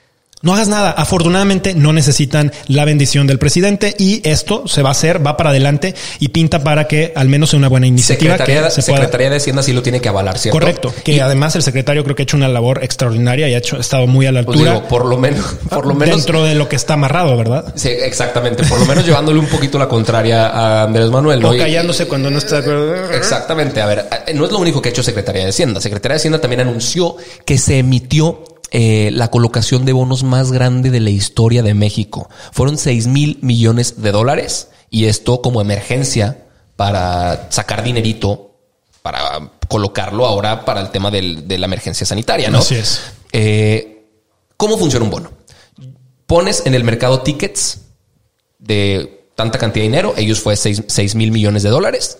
No 0.43 0.53
hagas 0.55 0.67
nada. 0.67 0.91
Afortunadamente 0.91 1.73
no 1.75 1.93
necesitan 1.93 2.53
la 2.67 2.85
bendición 2.85 3.29
del 3.29 3.39
presidente 3.39 3.95
y 3.97 4.29
esto 4.29 4.67
se 4.67 4.83
va 4.83 4.89
a 4.89 4.93
hacer, 4.93 5.25
va 5.25 5.37
para 5.37 5.51
adelante 5.51 5.95
y 6.19 6.29
pinta 6.29 6.65
para 6.65 6.89
que 6.89 7.13
al 7.15 7.29
menos 7.29 7.51
sea 7.51 7.59
una 7.61 7.69
buena 7.69 7.87
iniciativa. 7.87 8.37
Secretaría, 8.37 8.69
que 8.69 8.83
Secretaría 8.83 9.31
de 9.31 9.37
Hacienda 9.37 9.63
sí 9.63 9.73
lo 9.73 9.83
tiene 9.83 10.01
que 10.01 10.09
avalar, 10.09 10.37
¿cierto? 10.39 10.59
Correcto. 10.59 10.93
Que 11.05 11.23
además 11.23 11.55
el 11.55 11.63
secretario 11.63 12.03
creo 12.03 12.17
que 12.17 12.23
ha 12.23 12.25
hecho 12.25 12.37
una 12.37 12.49
labor 12.49 12.83
extraordinaria 12.83 13.49
y 13.49 13.55
ha 13.55 13.59
hecho, 13.59 13.79
estado 13.79 14.09
muy 14.09 14.27
a 14.27 14.33
la 14.33 14.43
pues 14.43 14.59
altura. 14.59 14.89
por 14.89 15.05
lo 15.05 15.17
menos, 15.17 15.45
por 15.71 15.87
lo 15.87 15.95
menos. 15.95 16.17
Dentro 16.17 16.43
de 16.43 16.57
lo 16.57 16.69
que 16.69 16.75
está 16.75 16.95
amarrado, 16.95 17.37
¿verdad? 17.37 17.73
Sí, 17.77 17.91
exactamente. 17.91 18.65
Por 18.65 18.81
lo 18.81 18.87
menos 18.87 19.07
llevándole 19.07 19.39
un 19.39 19.47
poquito 19.47 19.79
la 19.79 19.87
contraria 19.87 20.49
a 20.49 20.83
Andrés 20.83 21.09
Manuel. 21.11 21.41
¿no? 21.41 21.51
O 21.51 21.57
callándose 21.57 22.07
cuando 22.07 22.31
no 22.31 22.39
está 22.39 22.57
de 22.57 22.63
acuerdo. 22.63 23.13
Exactamente. 23.13 23.81
A 23.81 23.87
ver, 23.87 24.09
no 24.35 24.45
es 24.45 24.51
lo 24.51 24.59
único 24.59 24.83
que 24.83 24.89
ha 24.89 24.93
hecho 24.93 25.05
Secretaría 25.05 25.45
de 25.45 25.51
Hacienda. 25.51 25.81
Secretaría 25.81 26.15
de 26.15 26.19
Hacienda 26.19 26.41
también 26.41 26.63
anunció 26.63 27.17
que 27.45 27.59
se 27.59 27.79
emitió 27.79 28.52
eh, 28.75 29.11
la 29.13 29.31
colocación 29.31 29.85
de 29.85 29.93
bonos 29.93 30.23
más 30.23 30.51
grande 30.51 30.91
de 30.91 31.01
la 31.01 31.11
historia 31.11 31.63
de 31.63 31.75
México. 31.75 32.31
Fueron 32.53 32.79
6 32.79 33.07
mil 33.07 33.39
millones 33.43 34.01
de 34.01 34.13
dólares 34.13 34.69
y 34.89 35.05
esto 35.05 35.43
como 35.43 35.61
emergencia 35.61 36.47
para 36.75 37.49
sacar 37.51 37.85
dinerito 37.85 38.57
para 39.03 39.51
colocarlo 39.69 40.25
ahora 40.27 40.65
para 40.65 40.81
el 40.81 40.91
tema 40.91 41.11
de 41.11 41.59
la 41.59 41.67
emergencia 41.67 42.07
sanitaria, 42.07 42.49
¿no? 42.49 42.59
Así 42.59 42.77
es. 42.77 43.03
Eh, 43.33 44.07
¿Cómo 44.57 44.79
funciona 44.79 45.05
un 45.05 45.11
bono? 45.11 45.31
Pones 46.27 46.63
en 46.65 46.75
el 46.75 46.85
mercado 46.85 47.21
tickets 47.21 47.81
de 48.59 49.27
tanta 49.35 49.59
cantidad 49.59 49.83
de 49.83 49.89
dinero, 49.89 50.15
ellos 50.17 50.41
fue 50.41 50.57
6 50.57 51.15
mil 51.15 51.31
millones 51.31 51.63
de 51.63 51.69
dólares 51.69 52.19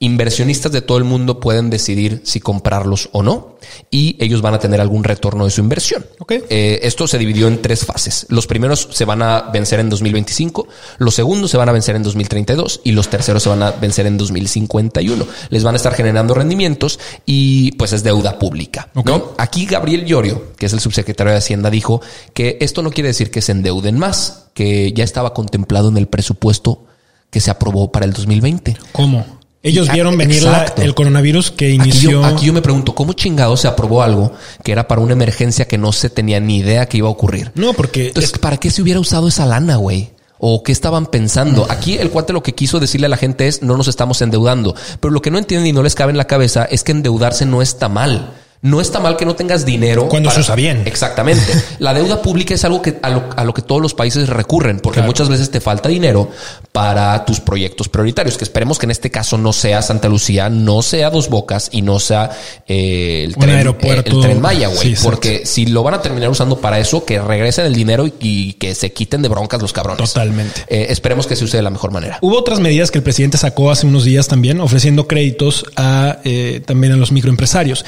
Inversionistas 0.00 0.70
de 0.70 0.80
todo 0.80 0.98
el 0.98 1.04
mundo 1.04 1.40
pueden 1.40 1.70
decidir 1.70 2.22
si 2.24 2.38
comprarlos 2.38 3.08
o 3.12 3.24
no 3.24 3.58
y 3.90 4.16
ellos 4.20 4.42
van 4.42 4.54
a 4.54 4.60
tener 4.60 4.80
algún 4.80 5.02
retorno 5.02 5.44
de 5.44 5.50
su 5.50 5.60
inversión. 5.60 6.06
Okay. 6.20 6.44
Eh, 6.48 6.78
esto 6.82 7.08
se 7.08 7.18
dividió 7.18 7.48
en 7.48 7.60
tres 7.60 7.84
fases. 7.84 8.26
Los 8.28 8.46
primeros 8.46 8.88
se 8.92 9.04
van 9.04 9.22
a 9.22 9.50
vencer 9.52 9.80
en 9.80 9.90
2025, 9.90 10.68
los 10.98 11.14
segundos 11.14 11.50
se 11.50 11.56
van 11.56 11.68
a 11.68 11.72
vencer 11.72 11.96
en 11.96 12.04
2032 12.04 12.82
y 12.84 12.92
los 12.92 13.08
terceros 13.08 13.42
se 13.42 13.48
van 13.48 13.62
a 13.62 13.72
vencer 13.72 14.06
en 14.06 14.16
2051. 14.18 15.26
Les 15.50 15.64
van 15.64 15.74
a 15.74 15.76
estar 15.76 15.94
generando 15.94 16.32
rendimientos 16.32 17.00
y 17.26 17.72
pues 17.72 17.92
es 17.92 18.04
deuda 18.04 18.38
pública. 18.38 18.90
¿no? 18.94 19.32
Aquí 19.36 19.66
Gabriel 19.66 20.04
Llorio, 20.04 20.52
que 20.56 20.66
es 20.66 20.72
el 20.72 20.80
subsecretario 20.80 21.32
de 21.32 21.38
Hacienda, 21.38 21.70
dijo 21.70 22.00
que 22.34 22.56
esto 22.60 22.82
no 22.82 22.90
quiere 22.90 23.08
decir 23.08 23.32
que 23.32 23.42
se 23.42 23.50
endeuden 23.50 23.98
más, 23.98 24.50
que 24.54 24.92
ya 24.92 25.02
estaba 25.02 25.34
contemplado 25.34 25.88
en 25.88 25.96
el 25.96 26.06
presupuesto 26.06 26.84
que 27.30 27.40
se 27.40 27.50
aprobó 27.50 27.92
para 27.92 28.06
el 28.06 28.12
2020. 28.12 28.76
¿Cómo? 28.92 29.37
Ellos 29.62 29.90
vieron 29.90 30.16
venir 30.16 30.42
el 30.76 30.94
coronavirus 30.94 31.50
que 31.50 31.70
inició. 31.70 32.24
Aquí 32.24 32.46
yo, 32.46 32.52
me 32.52 32.62
pregunto, 32.62 32.94
¿cómo 32.94 33.12
chingado 33.12 33.56
se 33.56 33.66
aprobó 33.66 34.02
algo 34.02 34.32
que 34.62 34.72
era 34.72 34.86
para 34.86 35.00
una 35.00 35.14
emergencia 35.14 35.66
que 35.66 35.78
no 35.78 35.92
se 35.92 36.10
tenía 36.10 36.38
ni 36.38 36.58
idea 36.58 36.86
que 36.86 36.98
iba 36.98 37.08
a 37.08 37.10
ocurrir? 37.10 37.50
No, 37.54 37.72
porque. 37.72 38.08
Entonces, 38.08 38.38
¿para 38.38 38.56
qué 38.56 38.70
se 38.70 38.82
hubiera 38.82 39.00
usado 39.00 39.26
esa 39.26 39.46
lana, 39.46 39.76
güey? 39.76 40.10
¿O 40.38 40.62
qué 40.62 40.70
estaban 40.70 41.06
pensando? 41.06 41.66
Aquí 41.68 41.98
el 41.98 42.10
cuate 42.10 42.32
lo 42.32 42.44
que 42.44 42.54
quiso 42.54 42.78
decirle 42.78 43.06
a 43.06 43.10
la 43.10 43.16
gente 43.16 43.48
es 43.48 43.62
no 43.62 43.76
nos 43.76 43.88
estamos 43.88 44.22
endeudando. 44.22 44.76
Pero 45.00 45.12
lo 45.12 45.20
que 45.20 45.32
no 45.32 45.38
entienden 45.38 45.66
y 45.66 45.72
no 45.72 45.82
les 45.82 45.96
cabe 45.96 46.12
en 46.12 46.16
la 46.16 46.28
cabeza 46.28 46.64
es 46.64 46.84
que 46.84 46.92
endeudarse 46.92 47.44
no 47.44 47.60
está 47.60 47.88
mal. 47.88 48.34
No 48.60 48.80
está 48.80 48.98
mal 48.98 49.16
que 49.16 49.24
no 49.24 49.36
tengas 49.36 49.64
dinero. 49.64 50.08
Cuando 50.08 50.30
se 50.30 50.40
usa 50.40 50.56
bien. 50.56 50.82
Exactamente. 50.84 51.52
La 51.78 51.94
deuda 51.94 52.20
pública 52.20 52.54
es 52.54 52.64
algo 52.64 52.82
que 52.82 52.98
a 53.02 53.10
lo, 53.44 53.54
que 53.54 53.62
todos 53.62 53.80
los 53.80 53.94
países 53.94 54.28
recurren, 54.28 54.80
porque 54.80 55.00
muchas 55.00 55.28
veces 55.28 55.50
te 55.50 55.60
falta 55.60 55.88
dinero 55.88 56.30
para 56.72 57.24
tus 57.24 57.40
proyectos 57.40 57.88
prioritarios, 57.88 58.36
que 58.36 58.44
esperemos 58.44 58.78
que 58.78 58.86
en 58.86 58.90
este 58.90 59.10
caso 59.10 59.38
no 59.38 59.52
sea 59.52 59.80
Santa 59.82 60.08
Lucía, 60.08 60.48
no 60.48 60.82
sea 60.82 61.10
Dos 61.10 61.28
Bocas 61.28 61.68
y 61.72 61.82
no 61.82 62.00
sea 62.00 62.30
eh, 62.66 63.24
el, 63.26 63.36
tren, 63.36 63.56
aeropuerto. 63.56 64.10
el, 64.10 64.20
tren 64.22 64.40
Maya, 64.40 64.68
güey. 64.68 64.96
porque 65.02 65.46
si 65.46 65.66
lo 65.66 65.82
van 65.82 65.94
a 65.94 66.02
terminar 66.02 66.28
usando 66.28 66.58
para 66.58 66.78
eso, 66.78 67.04
que 67.04 67.20
regresen 67.20 67.66
el 67.66 67.74
dinero 67.74 68.06
y, 68.20 68.54
que 68.54 68.74
se 68.74 68.92
quiten 68.92 69.22
de 69.22 69.28
broncas 69.28 69.62
los 69.62 69.72
cabrones. 69.72 70.12
Totalmente. 70.12 70.64
Eh, 70.68 70.86
esperemos 70.90 71.26
que 71.26 71.36
se 71.36 71.44
use 71.44 71.56
de 71.56 71.62
la 71.62 71.70
mejor 71.70 71.92
manera. 71.92 72.18
Hubo 72.22 72.36
otras 72.36 72.58
medidas 72.58 72.90
que 72.90 72.98
el 72.98 73.04
presidente 73.04 73.38
sacó 73.38 73.70
hace 73.70 73.86
unos 73.86 74.04
días 74.04 74.26
también, 74.26 74.60
ofreciendo 74.60 75.06
créditos 75.06 75.64
a 75.76 76.18
eh, 76.24 76.60
también 76.66 76.92
a 76.92 76.96
los 76.96 77.12
microempresarios 77.12 77.84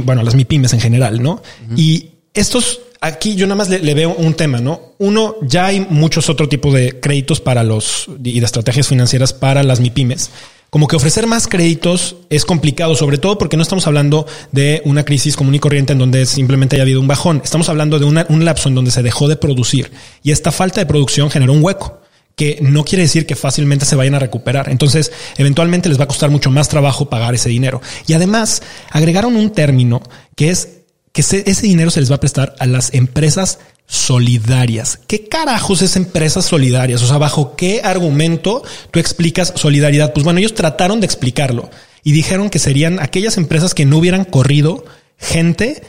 bueno, 0.00 0.22
las 0.22 0.34
MIPIMES 0.34 0.72
en 0.72 0.80
general, 0.80 1.22
¿no? 1.22 1.42
Y 1.76 2.10
estos, 2.34 2.80
aquí 3.00 3.34
yo 3.34 3.46
nada 3.46 3.56
más 3.56 3.68
le, 3.68 3.94
veo 3.94 4.14
un 4.14 4.34
tema, 4.34 4.60
¿no? 4.60 4.94
Uno, 4.98 5.36
ya 5.42 5.66
hay 5.66 5.80
muchos 5.88 6.28
otro 6.28 6.48
tipo 6.48 6.72
de 6.72 7.00
créditos 7.00 7.40
para 7.40 7.62
los 7.62 8.08
y 8.22 8.40
de 8.40 8.46
estrategias 8.46 8.88
financieras 8.88 9.32
para 9.32 9.62
las 9.62 9.80
MIPIMES. 9.80 10.30
Como 10.70 10.86
que 10.86 10.94
ofrecer 10.94 11.26
más 11.26 11.48
créditos 11.48 12.16
es 12.30 12.44
complicado, 12.44 12.94
sobre 12.94 13.18
todo 13.18 13.38
porque 13.38 13.56
no 13.56 13.62
estamos 13.62 13.88
hablando 13.88 14.26
de 14.52 14.82
una 14.84 15.04
crisis 15.04 15.34
común 15.34 15.56
y 15.56 15.58
corriente 15.58 15.94
en 15.94 15.98
donde 15.98 16.26
simplemente 16.26 16.76
haya 16.76 16.82
habido 16.82 17.00
un 17.00 17.08
bajón. 17.08 17.40
Estamos 17.42 17.68
hablando 17.68 17.98
de 17.98 18.04
un 18.04 18.44
lapso 18.44 18.68
en 18.68 18.76
donde 18.76 18.92
se 18.92 19.02
dejó 19.02 19.26
de 19.26 19.34
producir 19.34 19.90
y 20.22 20.30
esta 20.30 20.52
falta 20.52 20.80
de 20.80 20.86
producción 20.86 21.28
generó 21.28 21.54
un 21.54 21.64
hueco 21.64 21.99
que 22.40 22.56
no 22.62 22.86
quiere 22.86 23.02
decir 23.02 23.26
que 23.26 23.36
fácilmente 23.36 23.84
se 23.84 23.96
vayan 23.96 24.14
a 24.14 24.18
recuperar. 24.18 24.70
Entonces, 24.70 25.12
eventualmente 25.36 25.90
les 25.90 26.00
va 26.00 26.04
a 26.04 26.08
costar 26.08 26.30
mucho 26.30 26.50
más 26.50 26.70
trabajo 26.70 27.10
pagar 27.10 27.34
ese 27.34 27.50
dinero. 27.50 27.82
Y 28.06 28.14
además, 28.14 28.62
agregaron 28.90 29.36
un 29.36 29.50
término 29.50 30.00
que 30.36 30.48
es 30.48 30.68
que 31.12 31.20
ese 31.20 31.66
dinero 31.66 31.90
se 31.90 32.00
les 32.00 32.10
va 32.10 32.14
a 32.14 32.20
prestar 32.20 32.54
a 32.58 32.64
las 32.64 32.94
empresas 32.94 33.58
solidarias. 33.86 35.00
¿Qué 35.06 35.28
carajos 35.28 35.82
es 35.82 35.96
empresas 35.96 36.46
solidarias? 36.46 37.02
O 37.02 37.06
sea, 37.06 37.18
¿bajo 37.18 37.56
qué 37.56 37.82
argumento 37.84 38.62
tú 38.90 39.00
explicas 39.00 39.52
solidaridad? 39.54 40.14
Pues 40.14 40.24
bueno, 40.24 40.38
ellos 40.38 40.54
trataron 40.54 41.00
de 41.00 41.04
explicarlo 41.04 41.68
y 42.04 42.12
dijeron 42.12 42.48
que 42.48 42.58
serían 42.58 43.00
aquellas 43.00 43.36
empresas 43.36 43.74
que 43.74 43.84
no 43.84 43.98
hubieran 43.98 44.24
corrido 44.24 44.86
gente 45.18 45.82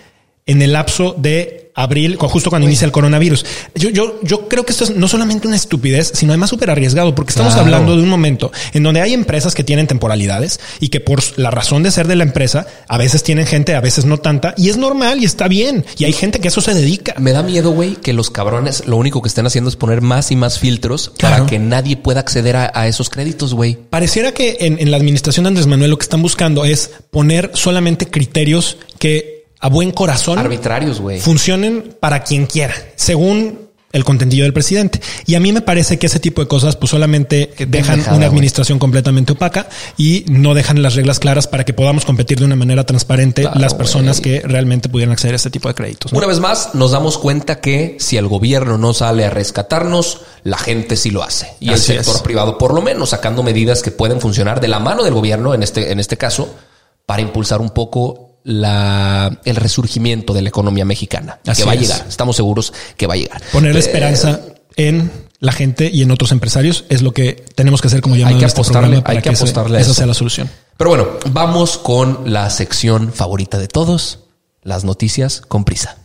en 0.46 0.62
el 0.62 0.74
lapso 0.74 1.16
de 1.18 1.60
abril, 1.74 2.18
justo 2.18 2.50
cuando 2.50 2.68
inicia 2.68 2.84
el 2.86 2.92
coronavirus. 2.92 3.46
Yo, 3.76 3.90
yo, 3.92 4.20
yo 4.24 4.50
creo 4.50 4.66
que 4.66 4.74
esto 4.74 4.84
es 4.84 4.90
no 4.94 5.08
solamente 5.08 5.48
una 5.48 5.56
estupidez, 5.56 6.12
sino 6.14 6.34
además 6.34 6.50
súper 6.50 6.70
arriesgado, 6.70 7.16
porque 7.16 7.30
estamos 7.32 7.54
Claro. 7.54 7.66
hablando 7.68 7.96
de 7.96 8.04
un 8.04 8.10
momento 8.10 8.52
en 8.74 8.84
donde 8.84 9.00
hay 9.00 9.14
empresas 9.14 9.56
que 9.56 9.64
tienen 9.64 9.88
temporalidades 9.88 10.60
y 10.82 10.90
que 10.90 11.00
por 11.00 11.22
la 11.38 11.50
razón 11.50 11.82
de 11.84 11.92
ser 11.92 12.08
de 12.10 12.18
la 12.18 12.24
empresa, 12.24 12.68
a 12.90 12.98
veces 12.98 13.24
tienen 13.24 13.46
gente, 13.46 13.74
a 13.74 13.80
veces 13.80 14.04
no 14.04 14.18
tanta, 14.18 14.54
y 14.58 14.68
es 14.70 14.76
normal 14.76 15.20
y 15.22 15.26
está 15.26 15.48
bien. 15.48 15.86
Y 15.98 16.04
hay 16.04 16.12
gente 16.14 16.40
que 16.40 16.50
a 16.50 16.52
eso 16.52 16.60
se 16.60 16.74
dedica. 16.74 17.16
Me 17.20 17.32
da 17.32 17.42
miedo, 17.42 17.72
güey, 17.72 17.96
que 17.96 18.12
los 18.12 18.30
cabrones 18.30 18.86
lo 18.86 18.98
único 18.98 19.22
que 19.22 19.30
estén 19.30 19.46
haciendo 19.48 19.70
es 19.70 19.78
poner 19.78 20.02
más 20.02 20.30
y 20.32 20.36
más 20.36 20.60
filtros 20.60 21.14
Claro. 21.18 21.36
para 21.38 21.46
que 21.50 21.58
nadie 21.60 21.96
pueda 21.96 22.20
acceder 22.20 22.58
a, 22.58 22.70
a 22.76 22.88
esos 22.88 23.10
créditos, 23.10 23.54
güey. 23.54 23.78
Pareciera 23.90 24.34
que 24.34 24.58
en, 24.60 24.78
en 24.80 24.92
la 24.92 24.98
administración 24.98 25.46
de 25.46 25.50
Andrés 25.50 25.68
Manuel 25.68 25.92
lo 25.92 25.98
que 25.98 26.04
están 26.04 26.22
buscando 26.22 26.66
es 26.66 26.92
poner 27.12 27.52
solamente 27.54 28.08
criterios 28.08 28.78
que 29.00 29.41
a 29.62 29.70
buen 29.70 29.92
corazón 29.92 30.40
Arbitrarios, 30.40 31.00
güey. 31.00 31.20
funcionen 31.22 31.96
para 32.00 32.24
quien 32.24 32.48
quiera, 32.48 32.74
según 32.96 33.72
el 33.94 34.06
contentillo 34.06 34.44
del 34.44 34.54
presidente. 34.54 35.02
Y 35.26 35.36
a 35.36 35.42
mí 35.42 35.52
me 35.52 35.60
parece 35.62 36.00
que 36.00 36.06
ese 36.08 36.20
tipo 36.22 36.42
de 36.42 36.48
cosas 36.48 36.78
pues 36.78 36.90
solamente 36.92 37.54
dejan 37.68 38.02
una 38.16 38.26
administración 38.26 38.80
completamente 38.80 39.34
opaca 39.34 39.68
y 39.98 40.24
no 40.30 40.54
dejan 40.54 40.82
las 40.82 40.96
reglas 40.96 41.20
claras 41.20 41.48
para 41.48 41.66
que 41.66 41.74
podamos 41.74 42.06
competir 42.06 42.40
de 42.40 42.46
una 42.46 42.56
manera 42.56 42.86
transparente 42.86 43.42
Claro, 43.42 43.60
las 43.60 43.74
personas 43.74 44.22
que 44.22 44.40
realmente 44.46 44.88
pudieran 44.88 45.12
acceder 45.12 45.34
a 45.34 45.36
este 45.36 45.50
tipo 45.50 45.68
de 45.68 45.76
créditos. 45.76 46.14
¿no? 46.14 46.20
Una 46.20 46.28
vez 46.28 46.40
más, 46.40 46.74
nos 46.74 46.92
damos 46.92 47.18
cuenta 47.18 47.60
que 47.60 47.98
si 48.00 48.16
el 48.16 48.28
gobierno 48.30 48.78
no 48.78 48.94
sale 48.94 49.26
a 49.26 49.30
rescatarnos, 49.30 50.22
la 50.44 50.58
gente 50.58 50.96
sí 50.96 51.10
lo 51.12 51.22
hace. 51.22 51.54
Y 51.60 51.72
Así 51.72 51.92
el 51.92 51.98
sector 51.98 52.16
es. 52.16 52.22
privado, 52.22 52.58
por 52.58 52.74
lo 52.74 52.82
menos, 52.82 53.10
sacando 53.10 53.44
medidas 53.44 53.82
que 53.82 53.92
pueden 53.92 54.22
funcionar 54.22 54.62
de 54.62 54.70
la 54.70 54.80
mano 54.80 55.04
del 55.04 55.14
gobierno, 55.14 55.54
en 55.54 55.64
este, 55.64 55.92
en 55.92 56.00
este 56.00 56.16
caso, 56.18 56.56
para 57.06 57.22
impulsar 57.22 57.60
un 57.60 57.72
poco 57.72 58.31
la, 58.44 59.40
el 59.46 59.56
resurgimiento 59.56 60.34
de 60.34 60.42
la 60.42 60.50
economía 60.50 60.86
mexicana. 60.86 61.40
Así 61.46 61.62
que 61.62 61.68
va 61.68 61.74
a 61.74 61.76
llegar. 61.76 62.06
Estamos 62.08 62.36
seguros 62.36 62.74
que 62.98 63.08
va 63.08 63.14
a 63.14 63.18
llegar. 63.18 63.42
Poner 63.52 63.76
Eh, 63.76 63.80
esperanza 63.80 64.40
en 64.76 65.12
la 65.40 65.52
gente 65.52 65.90
y 65.92 66.02
en 66.04 66.12
otros 66.12 66.32
empresarios 66.32 66.86
es 66.90 67.02
lo 67.02 67.14
que 67.14 67.44
tenemos 67.56 67.82
que 67.82 67.88
hacer 67.88 68.02
como 68.02 68.16
llamado 68.16 68.38
que 68.40 68.46
a 68.46 68.48
este 68.48 68.62
apostarle- 68.62 68.72
programa 68.72 69.04
hay 69.06 69.18
que 69.18 69.24
que, 69.24 69.30
ese- 69.30 69.44
apostarle 69.44 69.78
a 69.78 69.82
esa 69.82 69.92
eso. 69.92 69.98
sea 69.98 70.08
la 70.08 70.14
solución. 70.14 70.50
Pero 70.78 70.90
bueno, 70.92 71.08
vamos 71.32 71.78
con 71.78 72.22
la 72.32 72.50
sección 72.50 73.12
favorita 73.14 73.58
de 73.58 73.68
todos, 73.68 74.20
las 74.64 74.84
noticias 74.84 75.42
con 75.48 75.64
prisa. 75.64 75.98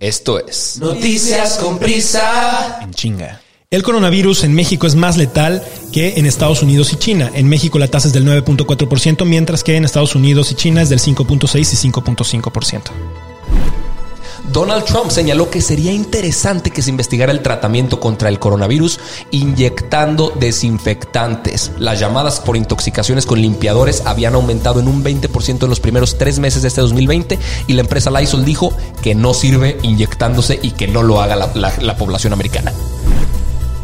Esto 0.00 0.38
es 0.46 0.78
Noticias 0.80 1.56
con 1.56 1.78
prisa. 1.78 2.78
En 2.82 2.92
chinga. 2.92 3.40
El 3.70 3.82
coronavirus 3.82 4.44
en 4.44 4.54
México 4.54 4.86
es 4.86 4.94
más 4.94 5.18
letal 5.18 5.62
que 5.92 6.14
en 6.16 6.24
Estados 6.24 6.62
Unidos 6.62 6.90
y 6.94 6.96
China. 6.96 7.30
En 7.34 7.50
México 7.50 7.78
la 7.78 7.86
tasa 7.88 8.08
es 8.08 8.14
del 8.14 8.24
9.4%, 8.24 9.26
mientras 9.26 9.62
que 9.62 9.76
en 9.76 9.84
Estados 9.84 10.14
Unidos 10.14 10.50
y 10.50 10.54
China 10.54 10.80
es 10.80 10.88
del 10.88 11.00
5.6 11.00 11.58
y 11.58 11.90
5.5%. 11.90 12.82
Donald 14.50 14.84
Trump 14.86 15.10
señaló 15.10 15.50
que 15.50 15.60
sería 15.60 15.92
interesante 15.92 16.70
que 16.70 16.80
se 16.80 16.88
investigara 16.88 17.30
el 17.30 17.42
tratamiento 17.42 18.00
contra 18.00 18.30
el 18.30 18.38
coronavirus 18.38 19.00
inyectando 19.32 20.32
desinfectantes. 20.40 21.72
Las 21.78 22.00
llamadas 22.00 22.40
por 22.40 22.56
intoxicaciones 22.56 23.26
con 23.26 23.42
limpiadores 23.42 24.02
habían 24.06 24.34
aumentado 24.34 24.80
en 24.80 24.88
un 24.88 25.04
20% 25.04 25.64
en 25.64 25.68
los 25.68 25.80
primeros 25.80 26.16
tres 26.16 26.38
meses 26.38 26.62
de 26.62 26.68
este 26.68 26.80
2020 26.80 27.38
y 27.66 27.74
la 27.74 27.82
empresa 27.82 28.10
Lysol 28.10 28.46
dijo 28.46 28.74
que 29.02 29.14
no 29.14 29.34
sirve 29.34 29.76
inyectándose 29.82 30.58
y 30.62 30.70
que 30.70 30.88
no 30.88 31.02
lo 31.02 31.20
haga 31.20 31.36
la, 31.36 31.50
la- 31.54 31.74
la 31.82 31.96
población 31.98 32.32
americana. 32.32 32.72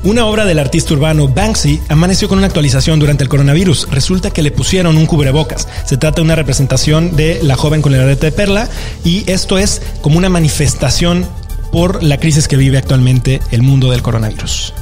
Una 0.04 0.26
obra 0.26 0.44
del 0.44 0.58
artista 0.58 0.92
urbano 0.92 1.28
Banksy 1.28 1.80
amaneció 1.88 2.28
con 2.28 2.36
una 2.36 2.46
actualización 2.46 3.00
durante 3.00 3.22
el 3.22 3.30
coronavirus. 3.30 3.88
Resulta 3.90 4.30
que 4.30 4.42
le 4.42 4.50
pusieron 4.50 4.98
un 4.98 5.06
cubrebocas. 5.06 5.66
Se 5.86 5.96
trata 5.96 6.16
de 6.16 6.22
una 6.22 6.34
representación 6.34 7.16
de 7.16 7.42
la 7.42 7.56
joven 7.56 7.80
con 7.80 7.94
el 7.94 8.02
arete 8.02 8.26
de 8.26 8.32
perla 8.32 8.68
y 9.02 9.24
esto 9.30 9.56
es 9.56 9.80
como 10.02 10.18
una 10.18 10.28
manifestación 10.28 11.26
por 11.72 12.02
la 12.02 12.18
crisis 12.18 12.48
que 12.48 12.58
vive 12.58 12.76
actualmente 12.76 13.40
el 13.50 13.62
mundo 13.62 13.90
del 13.90 14.02
coronavirus. 14.02 14.74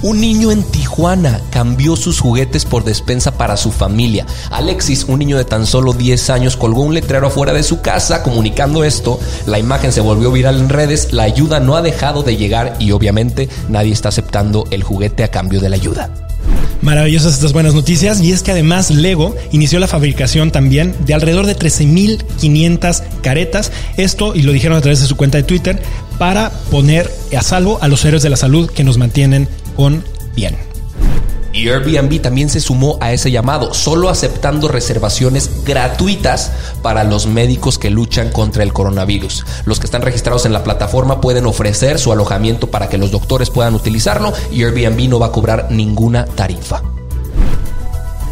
Un 0.00 0.20
niño 0.20 0.52
en 0.52 0.62
Tijuana 0.62 1.40
cambió 1.50 1.96
sus 1.96 2.20
juguetes 2.20 2.64
por 2.64 2.84
despensa 2.84 3.36
para 3.36 3.56
su 3.56 3.72
familia. 3.72 4.26
Alexis, 4.50 5.04
un 5.04 5.18
niño 5.18 5.36
de 5.36 5.44
tan 5.44 5.66
solo 5.66 5.92
10 5.92 6.30
años, 6.30 6.56
colgó 6.56 6.82
un 6.82 6.94
letrero 6.94 7.26
afuera 7.26 7.52
de 7.52 7.64
su 7.64 7.80
casa 7.80 8.22
comunicando 8.22 8.84
esto. 8.84 9.18
La 9.46 9.58
imagen 9.58 9.90
se 9.90 10.00
volvió 10.00 10.30
viral 10.30 10.60
en 10.60 10.68
redes, 10.68 11.12
la 11.12 11.24
ayuda 11.24 11.58
no 11.58 11.76
ha 11.76 11.82
dejado 11.82 12.22
de 12.22 12.36
llegar 12.36 12.76
y 12.78 12.92
obviamente 12.92 13.48
nadie 13.68 13.92
está 13.92 14.10
aceptando 14.10 14.66
el 14.70 14.84
juguete 14.84 15.24
a 15.24 15.32
cambio 15.32 15.60
de 15.60 15.68
la 15.68 15.76
ayuda. 15.76 16.10
Maravillosas 16.80 17.34
estas 17.34 17.52
buenas 17.52 17.74
noticias 17.74 18.20
y 18.20 18.30
es 18.30 18.44
que 18.44 18.52
además 18.52 18.92
Lego 18.92 19.34
inició 19.50 19.80
la 19.80 19.88
fabricación 19.88 20.52
también 20.52 20.94
de 21.04 21.12
alrededor 21.12 21.46
de 21.46 21.56
13.500 21.56 23.02
caretas. 23.20 23.72
Esto, 23.96 24.36
y 24.36 24.42
lo 24.42 24.52
dijeron 24.52 24.78
a 24.78 24.80
través 24.80 25.00
de 25.00 25.08
su 25.08 25.16
cuenta 25.16 25.38
de 25.38 25.44
Twitter, 25.44 25.82
para 26.18 26.50
poner 26.70 27.10
a 27.36 27.42
salvo 27.42 27.78
a 27.80 27.88
los 27.88 28.04
héroes 28.04 28.22
de 28.22 28.30
la 28.30 28.36
salud 28.36 28.70
que 28.70 28.84
nos 28.84 28.96
mantienen 28.96 29.48
con 29.78 30.02
bien. 30.34 30.56
Y 31.52 31.68
Airbnb 31.68 32.20
también 32.20 32.50
se 32.50 32.58
sumó 32.58 32.98
a 33.00 33.12
ese 33.12 33.30
llamado, 33.30 33.72
solo 33.74 34.08
aceptando 34.08 34.66
reservaciones 34.66 35.64
gratuitas 35.64 36.50
para 36.82 37.04
los 37.04 37.26
médicos 37.26 37.78
que 37.78 37.88
luchan 37.88 38.30
contra 38.30 38.64
el 38.64 38.72
coronavirus. 38.72 39.46
Los 39.66 39.78
que 39.78 39.86
están 39.86 40.02
registrados 40.02 40.46
en 40.46 40.52
la 40.52 40.64
plataforma 40.64 41.20
pueden 41.20 41.46
ofrecer 41.46 42.00
su 42.00 42.10
alojamiento 42.10 42.66
para 42.72 42.88
que 42.88 42.98
los 42.98 43.12
doctores 43.12 43.50
puedan 43.50 43.74
utilizarlo 43.74 44.32
y 44.50 44.64
Airbnb 44.64 45.08
no 45.08 45.20
va 45.20 45.26
a 45.26 45.32
cobrar 45.32 45.68
ninguna 45.70 46.24
tarifa. 46.26 46.82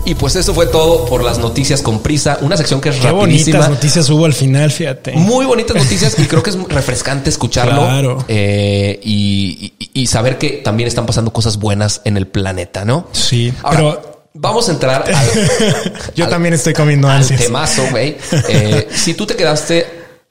Y 0.06 0.14
pues 0.14 0.36
eso 0.36 0.54
fue 0.54 0.66
todo 0.66 1.04
por 1.06 1.22
las 1.24 1.38
noticias 1.38 1.82
con 1.82 1.98
prisa, 1.98 2.38
una 2.40 2.56
sección 2.56 2.80
que 2.80 2.90
es 2.90 2.96
Qué 2.96 3.10
rapidísima. 3.10 3.58
bonitas 3.58 3.70
noticias 3.76 4.08
hubo 4.10 4.24
al 4.24 4.32
final, 4.32 4.70
fíjate. 4.70 5.12
Muy 5.12 5.44
bonitas 5.46 5.76
noticias 5.82 6.16
y 6.18 6.26
creo 6.26 6.42
que 6.42 6.50
es 6.50 6.62
refrescante 6.68 7.28
escucharlo 7.28 7.82
Claro. 7.82 8.24
eh, 8.28 9.00
y, 9.02 9.72
y- 9.78 9.90
y 10.02 10.06
saber 10.06 10.38
que 10.38 10.50
también 10.64 10.86
están 10.86 11.06
pasando 11.06 11.32
cosas 11.32 11.58
buenas 11.58 12.00
en 12.04 12.16
el 12.16 12.26
planeta, 12.28 12.84
¿no? 12.84 13.08
Sí, 13.12 13.52
Ahora, 13.62 13.76
pero 13.78 14.20
vamos 14.34 14.68
a 14.68 14.72
entrar 14.72 15.04
al, 15.12 15.26
yo 16.14 16.24
al- 16.24 16.30
también 16.30 16.54
estoy 16.54 16.72
comiendo 16.72 17.08
al 17.08 17.16
ansias. 17.18 17.40
temazo, 17.40 17.82
güey. 17.90 18.16
Eh, 18.48 18.88
si 18.94 19.14
tú 19.14 19.26
te 19.26 19.34
quedaste 19.34 19.86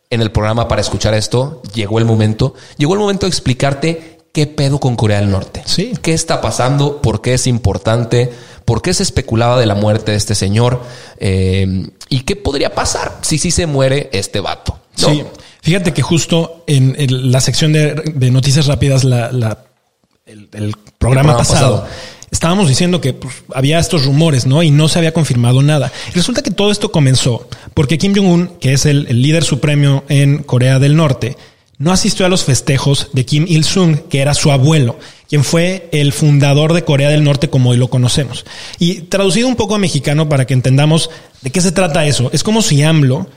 en 0.09 0.21
el 0.21 0.31
programa 0.31 0.67
para 0.69 0.79
escuchar 0.81 1.13
esto, 1.15 1.61
llegó 1.73 1.99
el 1.99 2.05
momento, 2.05 2.53
llegó 2.77 2.93
el 2.93 2.99
momento 3.01 3.25
de 3.25 3.29
explicarte 3.29 4.19
qué 4.31 4.47
pedo 4.47 4.79
con 4.79 4.95
Corea 4.95 5.19
del 5.19 5.31
Norte. 5.31 5.63
Sí. 5.65 5.93
¿Qué 6.01 6.13
está 6.13 6.39
pasando? 6.41 7.01
¿Por 7.01 7.21
qué 7.21 7.33
es 7.33 7.47
importante? 7.47 8.31
¿Por 8.65 8.81
qué 8.81 8.93
se 8.93 9.03
especulaba 9.03 9.59
de 9.59 9.65
la 9.67 9.75
muerte 9.75 10.11
de 10.11 10.17
este 10.17 10.35
señor? 10.35 10.81
Eh, 11.19 11.87
¿Y 12.09 12.21
qué 12.21 12.35
podría 12.35 12.73
pasar 12.73 13.17
si 13.21 13.37
sí 13.37 13.51
se 13.51 13.67
muere 13.67 14.09
este 14.11 14.39
vato? 14.39 14.79
¿no? 15.01 15.07
Sí, 15.09 15.23
fíjate 15.61 15.93
que 15.93 16.01
justo 16.01 16.63
en, 16.67 16.95
en 16.97 17.31
la 17.31 17.41
sección 17.41 17.73
de, 17.73 17.93
de 18.13 18.31
noticias 18.31 18.65
rápidas, 18.67 19.03
la, 19.03 19.31
la- 19.31 19.59
el, 20.25 20.49
el 20.53 20.71
programa, 20.97 21.33
programa 21.33 21.37
pasado, 21.37 21.81
pasado. 21.81 21.87
estábamos 22.31 22.67
diciendo 22.67 22.99
que 23.01 23.13
pues, 23.13 23.35
había 23.53 23.77
estos 23.77 24.05
rumores, 24.05 24.47
¿no? 24.47 24.63
Y 24.63 24.71
no 24.71 24.87
se 24.87 24.97
había 24.97 25.13
confirmado 25.13 25.61
nada. 25.61 25.91
Resulta 26.15 26.41
que 26.41 26.49
todo 26.49 26.71
esto 26.71 26.91
comenzó 26.91 27.47
porque 27.75 27.99
Kim 27.99 28.15
Jong-un, 28.15 28.47
que 28.59 28.73
es 28.73 28.87
el, 28.87 29.05
el 29.09 29.21
líder 29.21 29.43
supremo 29.43 30.03
en 30.09 30.39
Corea 30.41 30.79
del 30.79 30.95
Norte, 30.95 31.37
no 31.77 31.91
asistió 31.91 32.25
a 32.25 32.29
los 32.29 32.43
festejos 32.43 33.09
de 33.13 33.25
Kim 33.25 33.45
Il-sung, 33.47 34.07
que 34.09 34.21
era 34.21 34.33
su 34.33 34.51
abuelo, 34.51 34.97
quien 35.27 35.43
fue 35.43 35.89
el 35.91 36.13
fundador 36.13 36.73
de 36.73 36.83
Corea 36.83 37.09
del 37.09 37.23
Norte 37.23 37.49
como 37.49 37.71
hoy 37.71 37.77
lo 37.77 37.89
conocemos. 37.89 38.45
Y 38.79 39.01
traducido 39.01 39.47
un 39.47 39.55
poco 39.55 39.75
a 39.75 39.79
mexicano 39.79 40.29
para 40.29 40.45
que 40.45 40.53
entendamos 40.53 41.09
de 41.41 41.51
qué 41.51 41.61
se 41.61 41.71
trata 41.71 42.05
eso, 42.05 42.29
es 42.33 42.43
como 42.43 42.61
si 42.61 42.81
AMLO 42.81 43.27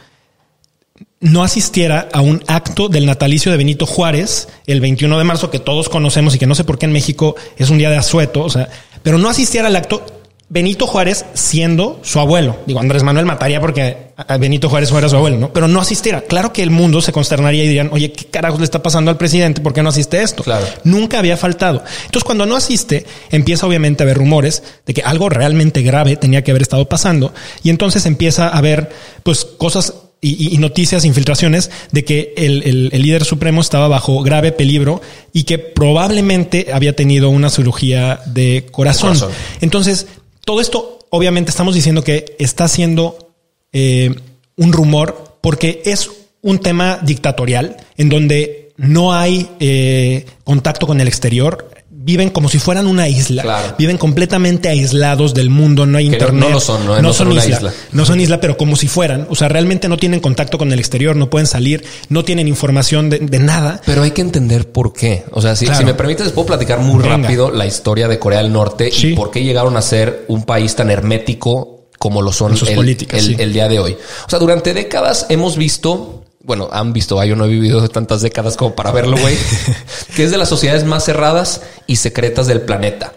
no 1.21 1.43
asistiera 1.43 2.09
a 2.13 2.21
un 2.21 2.45
acto 2.47 2.89
del 2.89 3.07
natalicio 3.07 3.51
de 3.51 3.59
Benito 3.59 3.87
Juárez 3.87 4.49
el 4.67 4.81
21 4.81 5.19
de 5.19 5.25
marzo 5.25 5.51
que 5.51 5.59
todos 5.59 5.89
conocemos 5.89 6.35
y 6.35 6.39
que 6.39 6.47
no 6.47 6.55
sé 6.55 6.63
por 6.63 6.79
qué 6.79 6.87
en 6.87 6.93
México 6.93 7.35
es 7.57 7.71
un 7.71 7.79
día 7.79 7.91
de 7.91 7.97
asueto, 7.97 8.43
o 8.45 8.51
sea, 8.51 8.69
pero 9.03 9.19
no 9.19 9.29
asistiera 9.29 9.67
al 9.67 9.77
acto 9.77 10.05
Benito 10.51 10.87
Juárez 10.87 11.27
siendo 11.35 12.01
su 12.03 12.19
abuelo. 12.21 12.57
Digo, 12.67 12.81
Andrés 12.81 13.03
Manuel 13.03 13.27
mataría 13.27 13.61
porque 13.61 14.09
a 14.17 14.37
Benito 14.39 14.71
Juárez 14.71 14.89
fuera 14.91 15.07
su 15.09 15.17
abuelo, 15.17 15.37
¿no? 15.37 15.53
Pero 15.53 15.69
no 15.69 15.79
asistiera. 15.81 16.23
Claro 16.23 16.53
que 16.55 16.63
el 16.63 16.71
mundo 16.71 17.03
se 17.03 17.13
consternaría 17.13 17.65
y 17.65 17.67
dirían, 17.69 17.91
oye, 17.93 18.13
¿qué 18.13 18.25
carajos 18.27 18.59
le 18.59 18.65
está 18.65 18.83
pasando 18.83 19.11
al 19.11 19.19
presidente? 19.19 19.61
¿Por 19.61 19.75
qué 19.75 19.83
no 19.83 19.91
asiste 19.91 20.23
esto? 20.23 20.43
Claro. 20.43 20.65
Nunca 20.85 21.19
había 21.19 21.37
faltado. 21.37 21.83
Entonces, 22.07 22.25
cuando 22.25 22.47
no 22.47 22.57
asiste, 22.57 23.05
empieza 23.31 23.67
obviamente 23.67 24.03
a 24.03 24.05
haber 24.05 24.17
rumores 24.17 24.63
de 24.87 24.95
que 24.95 25.03
algo 25.03 25.29
realmente 25.29 25.83
grave 25.83 26.17
tenía 26.17 26.43
que 26.43 26.51
haber 26.53 26.63
estado 26.63 26.89
pasando. 26.89 27.35
Y 27.63 27.69
entonces 27.69 28.07
empieza 28.07 28.49
a 28.49 28.57
haber, 28.57 28.89
pues, 29.23 29.45
cosas 29.45 29.93
y 30.21 30.59
noticias, 30.59 31.05
infiltraciones 31.05 31.71
de 31.93 32.05
que 32.05 32.35
el, 32.37 32.65
el- 32.65 32.89
el 32.93 33.03
líder 33.03 33.25
supremo 33.25 33.61
estaba 33.61 33.87
bajo 33.87 34.21
grave 34.25 34.51
peligro 34.51 35.01
y 35.33 35.45
que 35.45 35.59
probablemente 35.61 36.69
había 36.73 36.97
tenido 36.97 37.31
una 37.31 37.51
cirugía 37.51 38.21
de 38.27 38.67
corazón. 38.73 39.11
corazón. 39.11 39.31
Entonces, 39.61 40.09
todo 40.49 40.63
esto, 40.63 41.01
obviamente, 41.11 41.51
estamos 41.51 41.75
diciendo 41.75 42.03
que 42.03 42.35
está 42.39 42.69
siendo 42.69 43.35
eh, 43.71 44.15
un 44.57 44.73
rumor 44.73 45.37
porque 45.43 45.83
es 45.85 46.11
un 46.41 46.61
tema 46.61 47.01
dictatorial 47.03 47.77
en 47.99 48.09
donde 48.09 48.73
no 48.79 49.13
hay 49.13 49.51
eh, 49.61 50.25
contacto 50.45 50.87
con 50.87 51.03
el 51.03 51.07
exterior. 51.07 51.69
Viven 52.09 52.31
como 52.31 52.49
si 52.49 52.59
fueran 52.59 52.87
una 52.87 53.07
isla. 53.07 53.43
Claro. 53.43 53.75
Viven 53.79 53.99
completamente 53.99 54.71
aislados 54.71 55.35
del 55.35 55.51
mundo, 55.51 55.85
no 55.85 55.99
hay 55.99 56.09
Que 56.09 56.15
internet. 56.15 56.41
no 56.41 56.49
lo 56.49 56.59
son, 56.59 56.87
no- 56.87 57.03
no 57.03 57.13
son 57.13 57.29
una 57.29 57.45
isla. 57.45 57.71
No 57.93 58.07
son 58.07 58.19
isla, 58.19 58.41
pero 58.41 58.57
como 58.57 58.77
si 58.77 58.89
fueran. 58.89 59.27
O 59.29 59.35
sea, 59.35 59.49
realmente 59.49 59.89
no 59.91 59.99
tienen 59.99 60.21
contacto 60.21 60.57
con 60.57 60.73
el 60.73 60.79
exterior, 60.79 61.17
no 61.17 61.29
pueden 61.29 61.47
salir, 61.47 61.85
no 62.09 62.25
tienen 62.25 62.49
información 62.49 63.11
de, 63.11 63.19
de 63.19 63.39
nada. 63.39 63.83
Pero 63.85 64.03
hay 64.05 64.13
que 64.13 64.23
entender 64.23 64.73
por 64.73 64.95
qué. 64.95 65.25
O 65.33 65.43
sea, 65.43 65.55
si, 65.55 65.67
Claro. 65.67 65.81
si 65.81 65.85
me 65.85 65.93
permites, 65.93 66.25
les 66.25 66.33
puedo 66.33 66.47
platicar 66.47 66.79
muy 66.81 67.03
Venga. 67.03 67.19
rápido 67.19 67.51
la 67.51 67.67
historia 67.67 68.09
de 68.09 68.19
Corea 68.19 68.43
del 68.43 68.53
Norte 68.53 68.91
Sí. 68.91 69.09
y 69.09 69.15
por 69.15 69.31
qué 69.31 69.45
llegaron 69.45 69.77
a 69.77 69.83
ser 69.83 70.25
un 70.29 70.45
país 70.45 70.75
tan 70.75 70.89
hermético 70.91 71.75
como 71.99 72.23
lo 72.23 72.33
son 72.33 72.55
el, 72.55 72.75
políticas, 72.77 73.21
el- 73.21 73.37
sí. 73.37 73.43
el 73.43 73.53
día 73.53 73.69
de 73.69 73.81
hoy. 73.81 73.93
O 74.27 74.31
sea, 74.31 74.39
durante 74.39 74.73
décadas 74.73 75.27
hemos 75.29 75.57
visto, 75.59 76.18
bueno, 76.49 76.71
han 76.73 76.95
visto, 76.95 77.21
ah, 77.21 77.27
yo 77.27 77.37
no 77.37 77.45
he 77.45 77.49
vivido 77.49 77.87
tantas 77.91 78.23
décadas 78.23 78.57
como 78.57 78.75
para 78.75 78.91
verlo, 78.91 79.19
güey, 79.19 79.37
que 80.17 80.25
es 80.25 80.31
de 80.31 80.39
las 80.39 80.49
sociedades 80.49 80.83
más 80.83 81.05
cerradas 81.05 81.61
y 81.87 81.97
secretas 81.97 82.47
del 82.47 82.63
planeta. 82.63 83.13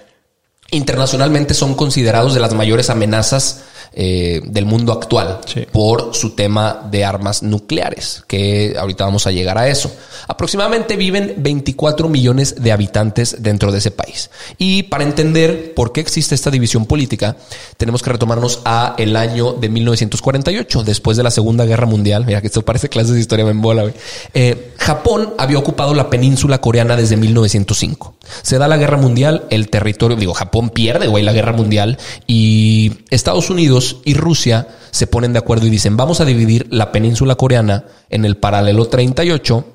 Internacionalmente 0.70 1.54
son 1.54 1.76
considerados 1.76 2.34
de 2.34 2.42
las 2.42 2.54
mayores 2.54 2.90
amenazas 2.90 3.62
eh, 3.94 4.42
del 4.46 4.66
mundo 4.66 4.94
actual 4.94 5.40
Sí. 5.46 5.66
por 5.72 6.16
su 6.16 6.32
tema 6.32 6.88
de 6.90 7.04
armas 7.04 7.44
nucleares, 7.44 8.24
que 8.28 8.76
ahorita 8.80 9.04
vamos 9.06 9.28
a 9.28 9.32
llegar 9.32 9.58
a 9.58 9.68
eso. 9.68 9.92
Aproximadamente 10.28 10.96
viven 10.96 11.36
24 11.38 12.08
millones 12.08 12.56
de 12.62 12.72
habitantes 12.72 13.38
dentro 13.40 13.72
de 13.72 13.80
ese 13.80 13.92
país. 13.92 14.30
Y 14.58 14.84
para 14.84 15.04
entender 15.04 15.74
por 15.74 15.92
qué 15.92 16.00
existe 16.02 16.36
esta 16.36 16.52
división 16.52 16.86
política, 16.86 17.36
tenemos 17.78 18.02
que 18.02 18.12
retomarnos 18.12 18.62
a 18.66 18.96
el 18.98 19.16
año 19.16 19.54
de 19.54 19.70
1948, 19.70 20.84
después 20.84 21.18
de 21.18 21.24
la 21.24 21.32
Segunda 21.32 21.66
Guerra 21.66 21.86
Mundial. 21.86 22.26
Mira 22.26 22.42
que 22.42 22.48
esto 22.48 22.62
parece 22.64 22.90
clases 22.90 23.14
de 23.14 23.20
historia, 23.20 23.46
me 23.46 23.52
embola. 23.52 23.92
Eh, 24.34 24.72
Japón 24.78 25.34
había 25.38 25.58
ocupado 25.58 25.94
la 25.94 26.10
península 26.10 26.60
coreana 26.62 26.96
desde 26.96 27.18
1905. 27.18 28.16
Se 28.44 28.58
da 28.58 28.68
la 28.68 28.78
guerra 28.78 28.98
mundial, 28.98 29.46
el 29.50 29.70
territorio, 29.70 30.16
digo, 30.16 30.34
Japón 30.34 30.70
pierde, 30.70 31.08
güey, 31.08 31.24
la 31.24 31.34
guerra 31.34 31.54
mundial 31.54 31.98
y 32.28 33.00
Estados 33.10 33.50
Unidos 33.50 33.98
y 34.06 34.14
Rusia 34.14 34.68
se 34.92 35.08
ponen 35.08 35.34
de 35.34 35.40
acuerdo 35.40 35.66
y 35.66 35.70
dicen, 35.70 35.98
vamos 35.98 36.22
a 36.22 36.26
dividir 36.26 36.68
la 36.70 36.92
península 36.92 37.36
coreana 37.36 37.86
en 38.10 38.26
el 38.26 38.38
paralelo 38.38 38.86
38. 38.86 39.66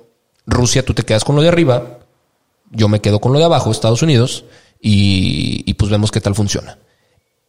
Rusia, 0.46 0.85
tú 0.85 0.94
te 0.94 1.02
quedas 1.02 1.24
con 1.24 1.35
lo 1.35 1.42
de 1.42 1.48
arriba, 1.48 1.98
yo 2.70 2.88
me 2.88 3.00
quedo 3.00 3.20
con 3.20 3.32
lo 3.32 3.38
de 3.38 3.44
abajo, 3.44 3.72
Estados 3.72 4.02
Unidos, 4.02 4.44
y, 4.80 5.64
y 5.66 5.74
pues 5.74 5.90
vemos 5.90 6.12
qué 6.12 6.20
tal 6.20 6.37
funciona. 6.37 6.78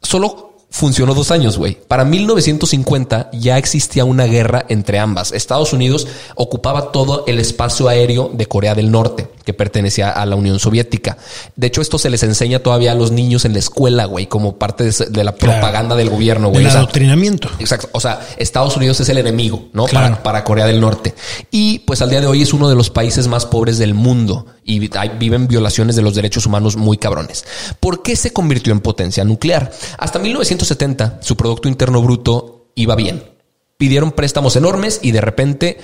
Solo 0.01 0.56
funcionó 0.69 1.13
dos 1.15 1.31
años, 1.31 1.57
güey. 1.57 1.77
Para 1.87 2.03
1950 2.05 3.29
ya 3.33 3.57
existía 3.57 4.05
una 4.05 4.25
guerra 4.25 4.65
entre 4.69 4.99
ambas. 4.99 5.31
Estados 5.31 5.73
Unidos 5.73 6.07
ocupaba 6.35 6.91
todo 6.91 7.23
el 7.27 7.39
espacio 7.39 7.87
aéreo 7.87 8.29
de 8.33 8.45
Corea 8.47 8.75
del 8.75 8.91
Norte, 8.91 9.27
que 9.43 9.53
pertenecía 9.53 10.09
a 10.11 10.25
la 10.25 10.35
Unión 10.35 10.59
Soviética. 10.59 11.17
De 11.55 11.67
hecho, 11.67 11.81
esto 11.81 11.97
se 11.97 12.09
les 12.09 12.21
enseña 12.23 12.59
todavía 12.59 12.91
a 12.91 12.95
los 12.95 13.11
niños 13.11 13.45
en 13.45 13.53
la 13.53 13.59
escuela, 13.59 14.05
güey, 14.05 14.27
como 14.27 14.57
parte 14.57 14.83
de, 14.83 14.91
de 15.09 15.23
la 15.23 15.31
Claro. 15.33 15.59
propaganda 15.59 15.95
del 15.95 16.09
gobierno, 16.09 16.49
güey. 16.49 16.61
El 16.61 16.67
O 16.67 16.71
sea, 16.71 16.79
adoctrinamiento. 16.81 17.49
Exacto. 17.59 17.89
O 17.93 17.99
sea, 17.99 18.19
Estados 18.37 18.75
Unidos 18.75 18.99
es 18.99 19.09
el 19.09 19.17
enemigo, 19.17 19.67
¿no? 19.73 19.85
Claro. 19.85 20.07
Para, 20.09 20.23
para 20.23 20.43
Corea 20.43 20.65
del 20.65 20.79
Norte. 20.81 21.13
Y 21.51 21.79
pues 21.79 22.01
al 22.01 22.09
día 22.09 22.21
de 22.21 22.27
hoy 22.27 22.41
es 22.41 22.53
uno 22.53 22.69
de 22.69 22.75
los 22.75 22.89
países 22.89 23.27
más 23.27 23.45
pobres 23.45 23.77
del 23.77 23.93
mundo 23.93 24.45
y 24.63 24.89
hay- 24.97 25.11
viven 25.17 25.47
violaciones 25.47 25.95
de 25.95 26.01
los 26.01 26.13
derechos 26.15 26.45
humanos 26.45 26.75
muy 26.75 26.97
cabrones. 26.97 27.45
¿Por 27.79 28.03
qué 28.03 28.15
se 28.15 28.31
convirtió 28.33 28.73
en 28.73 28.81
potencia 28.81 29.23
nuclear? 29.23 29.71
Hasta 29.97 30.19
1970 30.57 31.19
su 31.21 31.37
Producto 31.37 31.67
Interno 31.67 32.01
Bruto 32.01 32.67
iba 32.75 32.95
bien. 32.95 33.23
Pidieron 33.77 34.11
préstamos 34.11 34.55
enormes 34.55 34.99
y 35.03 35.11
de 35.11 35.21
repente 35.21 35.77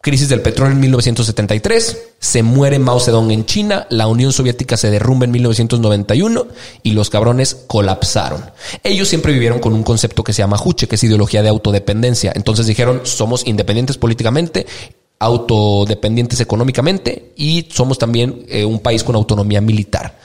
Crisis 0.00 0.28
del 0.28 0.42
petróleo 0.42 0.74
en 0.74 0.80
1973, 0.80 1.98
se 2.20 2.44
muere 2.44 2.78
Mao 2.78 3.00
Zedong 3.00 3.32
en 3.32 3.44
China, 3.46 3.84
la 3.90 4.06
Unión 4.06 4.32
Soviética 4.32 4.76
se 4.76 4.90
derrumba 4.90 5.24
en 5.24 5.32
1991 5.32 6.46
y 6.84 6.92
los 6.92 7.10
cabrones 7.10 7.56
colapsaron. 7.66 8.44
Ellos 8.84 9.08
siempre 9.08 9.32
vivieron 9.32 9.58
con 9.58 9.72
un 9.72 9.82
concepto 9.82 10.22
que 10.22 10.32
se 10.32 10.38
llama 10.38 10.56
Juche, 10.56 10.86
que 10.86 10.94
es 10.94 11.02
ideología 11.02 11.42
de 11.42 11.48
autodependencia. 11.48 12.32
Entonces 12.36 12.68
dijeron, 12.68 13.00
somos 13.02 13.44
independientes 13.44 13.98
políticamente, 13.98 14.66
autodependientes 15.18 16.40
económicamente 16.40 17.32
y 17.34 17.66
somos 17.68 17.98
también 17.98 18.46
eh, 18.48 18.64
un 18.64 18.78
país 18.78 19.02
con 19.02 19.16
autonomía 19.16 19.60
militar 19.60 20.16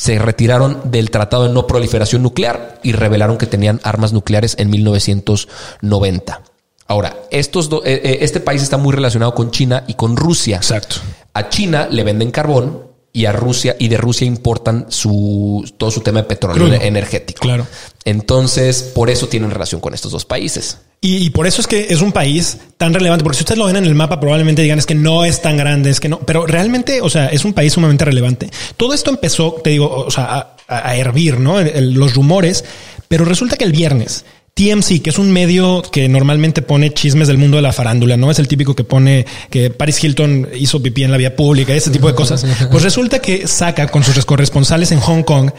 se 0.00 0.18
retiraron 0.18 0.80
del 0.84 1.10
Tratado 1.10 1.42
de 1.46 1.52
No 1.52 1.66
Proliferación 1.66 2.22
Nuclear 2.22 2.80
y 2.82 2.92
revelaron 2.92 3.36
que 3.36 3.44
tenían 3.44 3.80
armas 3.84 4.14
nucleares 4.14 4.54
en 4.58 4.70
1990. 4.70 6.40
Ahora, 6.86 7.16
estos 7.30 7.68
do- 7.68 7.84
eh, 7.84 8.00
eh, 8.02 8.18
este 8.22 8.40
país 8.40 8.62
está 8.62 8.78
muy 8.78 8.94
relacionado 8.94 9.34
con 9.34 9.50
China 9.50 9.84
y 9.86 9.94
con 9.94 10.16
Rusia. 10.16 10.56
Exacto. 10.56 10.96
A 11.34 11.50
China 11.50 11.86
le 11.90 12.02
venden 12.02 12.30
carbón 12.30 12.82
y 13.12 13.24
a 13.26 13.32
Rusia 13.32 13.74
y 13.78 13.88
de 13.88 13.96
Rusia 13.96 14.26
importan 14.26 14.86
su 14.88 15.64
todo 15.78 15.90
su 15.90 16.00
tema 16.00 16.22
de 16.22 16.28
petróleo 16.28 16.66
Crudo. 16.68 16.80
energético. 16.80 17.40
Claro. 17.40 17.66
Entonces, 18.04 18.82
por 18.94 19.10
eso 19.10 19.28
tienen 19.28 19.50
relación 19.50 19.80
con 19.80 19.94
estos 19.94 20.12
dos 20.12 20.24
países. 20.24 20.78
Y, 21.00 21.16
y 21.16 21.30
por 21.30 21.46
eso 21.46 21.60
es 21.62 21.66
que 21.66 21.86
es 21.90 22.02
un 22.02 22.12
país 22.12 22.58
tan 22.76 22.92
relevante, 22.92 23.22
porque 23.24 23.38
si 23.38 23.42
ustedes 23.42 23.58
lo 23.58 23.64
ven 23.66 23.76
en 23.76 23.84
el 23.86 23.94
mapa, 23.94 24.20
probablemente 24.20 24.62
digan 24.62 24.78
es 24.78 24.84
que 24.86 24.94
no 24.94 25.24
es 25.24 25.40
tan 25.40 25.56
grande, 25.56 25.90
es 25.90 25.98
que 26.00 26.08
no, 26.10 26.18
pero 26.20 26.46
realmente, 26.46 27.00
o 27.00 27.08
sea, 27.08 27.28
es 27.28 27.44
un 27.44 27.54
país 27.54 27.72
sumamente 27.72 28.04
relevante. 28.04 28.50
Todo 28.76 28.92
esto 28.92 29.10
empezó, 29.10 29.52
te 29.64 29.70
digo, 29.70 29.88
o 29.90 30.10
sea, 30.10 30.56
a, 30.68 30.88
a 30.90 30.96
hervir, 30.96 31.38
¿no? 31.40 31.58
El- 31.58 31.68
el- 31.68 31.94
los 31.94 32.14
rumores, 32.14 32.64
pero 33.08 33.24
resulta 33.24 33.56
que 33.56 33.64
el 33.64 33.72
viernes 33.72 34.24
TMC, 34.60 35.00
que 35.00 35.08
es 35.08 35.18
un 35.18 35.32
medio 35.32 35.80
que 35.80 36.06
normalmente 36.06 36.60
pone 36.60 36.92
chismes 36.92 37.28
del 37.28 37.38
mundo 37.38 37.56
de 37.56 37.62
la 37.62 37.72
farándula, 37.72 38.18
no 38.18 38.30
es 38.30 38.38
el 38.38 38.46
típico 38.46 38.76
que 38.76 38.84
pone 38.84 39.24
que 39.48 39.70
Paris 39.70 40.04
Hilton 40.04 40.48
hizo 40.54 40.82
pipí 40.82 41.02
en 41.02 41.10
la 41.10 41.16
vía 41.16 41.34
pública, 41.34 41.74
ese 41.74 41.90
tipo 41.90 42.08
de 42.08 42.14
cosas. 42.14 42.44
Pues 42.70 42.82
resulta 42.82 43.20
que 43.20 43.46
saca 43.46 43.88
con 43.88 44.04
sus 44.04 44.24
corresponsales 44.26 44.92
en 44.92 45.00
Hong 45.00 45.22
Kong 45.22 45.50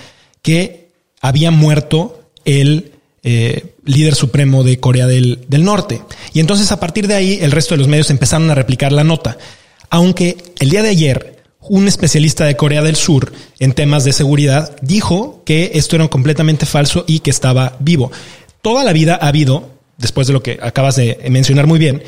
que 0.44 0.90
había 1.20 1.50
muerto 1.50 2.22
el 2.46 2.92
eh, 3.24 3.74
líder 3.86 4.14
supremo 4.14 4.64
de 4.64 4.80
Corea 4.80 5.08
del, 5.08 5.46
del 5.48 5.64
Norte. 5.64 6.02
Y 6.34 6.40
entonces 6.40 6.72
a 6.72 6.80
partir 6.80 7.08
de 7.08 7.16
ahí 7.16 7.40
el 7.42 7.52
resto 7.52 7.74
de 7.74 7.80
los 7.80 7.88
medios 7.88 8.12
empezaron 8.12 8.52
a 8.52 8.56
replicar 8.56 8.92
la 8.92 9.04
nota. 9.04 9.38
Aunque 9.90 10.38
el 10.60 10.70
día 10.70 10.84
de 10.84 10.90
ayer 10.90 11.42
un 11.62 11.88
especialista 11.88 12.46
de 12.46 12.58
Corea 12.58 12.82
del 12.82 12.96
Sur 12.96 13.32
en 13.60 13.74
temas 13.74 14.04
de 14.04 14.14
seguridad 14.14 14.76
dijo 14.82 15.44
que 15.46 15.72
esto 15.76 15.96
era 15.96 16.08
completamente 16.08 16.66
falso 16.66 17.06
y 17.08 17.20
que 17.20 17.30
estaba 17.30 17.78
vivo. 17.80 18.12
Toda 18.62 18.84
la 18.84 18.93
vida 18.93 19.17
ha 19.21 19.28
habido, 19.28 19.69
después 19.97 20.28
de 20.28 20.34
lo 20.34 20.43
que 20.43 20.60
acabas 20.62 20.95
de 20.95 21.17
mencionar 21.30 21.67
muy 21.67 21.80
bien, 21.80 22.04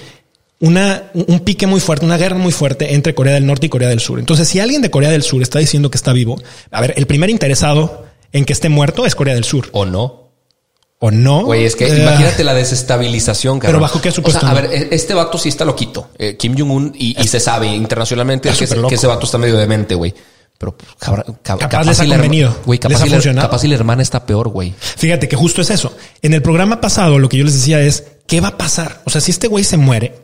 una, 0.59 1.11
un 1.13 1.39
pique 1.41 1.67
muy 1.67 1.79
fuerte, 1.79 2.05
una 2.05 2.17
guerra 2.17 2.37
muy 2.37 2.51
fuerte 2.53 2.93
entre 2.93 3.13
Corea 3.13 3.33
del 3.33 3.45
Norte 3.45 3.65
y 3.65 3.69
Corea 3.69 3.89
del 3.89 3.99
Sur. 3.99 4.19
Entonces, 4.19 4.47
si 4.47 4.59
alguien 4.59 4.81
de 4.81 4.89
Corea 4.89 5.09
del 5.09 5.23
Sur 5.23 5.41
está 5.41 5.59
diciendo 5.59 5.91
que 5.91 5.97
está 5.97 6.13
vivo, 6.13 6.41
a 6.71 6.79
ver, 6.81 6.93
el 6.95 7.05
primer 7.05 7.29
interesado 7.29 8.05
en 8.31 8.45
que 8.45 8.53
esté 8.53 8.69
muerto 8.69 9.05
es 9.05 9.13
Corea 9.15 9.35
del 9.35 9.43
Sur. 9.43 9.69
¿O 9.73 9.85
no? 9.85 10.29
¿O 10.99 11.11
no? 11.11 11.43
Güey, 11.43 11.65
es 11.65 11.75
que 11.75 11.85
Eh, 11.87 12.01
imagínate 12.01 12.45
la 12.45 12.53
desestabilización, 12.53 13.59
cabrón. 13.59 13.73
Pero 13.73 13.81
¿bajo 13.81 14.01
qué 14.01 14.09
supuesto 14.11 14.37
O 14.37 14.41
sea, 14.41 14.51
a 14.51 14.53
ver, 14.53 14.71
e- 14.71 14.87
este 14.95 15.13
vato 15.13 15.37
sí 15.37 15.49
está 15.49 15.65
loquito. 15.65 16.09
Eh, 16.17 16.37
Kim 16.37 16.55
Jong-un 16.57 16.93
y, 16.97 17.21
y 17.21 17.27
se 17.27 17.41
sabe 17.41 17.67
internacionalmente 17.67 18.49
que, 18.49 18.65
que 18.87 18.95
ese 18.95 19.07
vato 19.07 19.25
está 19.25 19.37
medio 19.37 19.57
demente, 19.57 19.95
güey. 19.95 20.13
Pero 20.63 20.77
pues, 20.77 20.89
cabrón, 20.99 21.37
ca- 21.43 21.57
Capaz 21.57 21.83
les 21.85 21.99
ha 21.99 22.05
convenido. 22.07 22.55
Güey, 22.65 22.79
capaz, 22.79 22.93
Les 22.93 23.01
ha 23.01 23.05
y 23.07 23.09
la- 23.09 23.15
funcionado. 23.17 23.47
capaz 23.49 23.63
y 23.63 23.67
la 23.67 23.75
hermana 23.75 24.01
está 24.01 24.25
peor, 24.25 24.47
güey. 24.47 24.73
Fíjate 24.79 25.27
que 25.27 25.35
justo 25.35 25.61
es 25.61 25.69
eso. 25.69 25.93
En 26.21 26.33
el 26.33 26.41
programa 26.41 26.79
pasado, 26.79 27.19
lo 27.19 27.27
que 27.27 27.37
yo 27.37 27.43
les 27.43 27.53
decía 27.53 27.81
es, 27.81 28.03
¿qué 28.27 28.39
va 28.39 28.49
a 28.49 28.57
pasar? 28.57 29.01
O 29.05 29.09
sea, 29.09 29.19
si 29.21 29.31
este 29.31 29.47
güey 29.47 29.63
se 29.65 29.75
muere, 29.77 30.15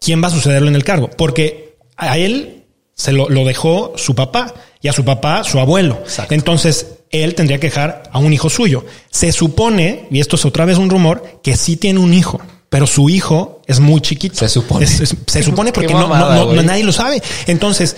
¿quién 0.00 0.22
va 0.22 0.28
a 0.28 0.30
sucederlo 0.30 0.68
en 0.68 0.74
el 0.76 0.84
cargo? 0.84 1.10
Porque 1.10 1.76
a 1.96 2.16
él 2.18 2.64
se 2.94 3.12
lo, 3.12 3.28
lo 3.28 3.44
dejó 3.44 3.92
su 3.96 4.14
papá 4.14 4.54
y 4.80 4.88
a 4.88 4.92
su 4.92 5.04
papá 5.04 5.44
su 5.44 5.58
abuelo. 5.60 5.98
Exacto. 6.02 6.34
Entonces, 6.34 6.86
él 7.10 7.34
tendría 7.34 7.58
que 7.60 7.66
dejar 7.68 8.04
a 8.12 8.18
un 8.18 8.32
hijo 8.32 8.48
suyo. 8.50 8.84
Se 9.10 9.32
supone, 9.32 10.06
y 10.10 10.20
esto 10.20 10.36
es 10.36 10.44
otra 10.44 10.64
vez 10.64 10.78
un 10.78 10.90
rumor, 10.90 11.40
que 11.42 11.56
sí 11.56 11.76
tiene 11.76 12.00
un 12.00 12.14
hijo. 12.14 12.40
Pero 12.70 12.86
su 12.86 13.08
hijo 13.08 13.62
es 13.66 13.80
muy 13.80 14.02
chiquito. 14.02 14.34
Se 14.36 14.46
supone. 14.48 14.84
Es- 14.84 15.00
es- 15.00 15.16
se 15.26 15.42
supone 15.42 15.72
porque 15.74 15.94
no, 15.94 16.62
nadie 16.62 16.84
lo 16.84 16.92
sabe. 16.92 17.22
Entonces, 17.46 17.96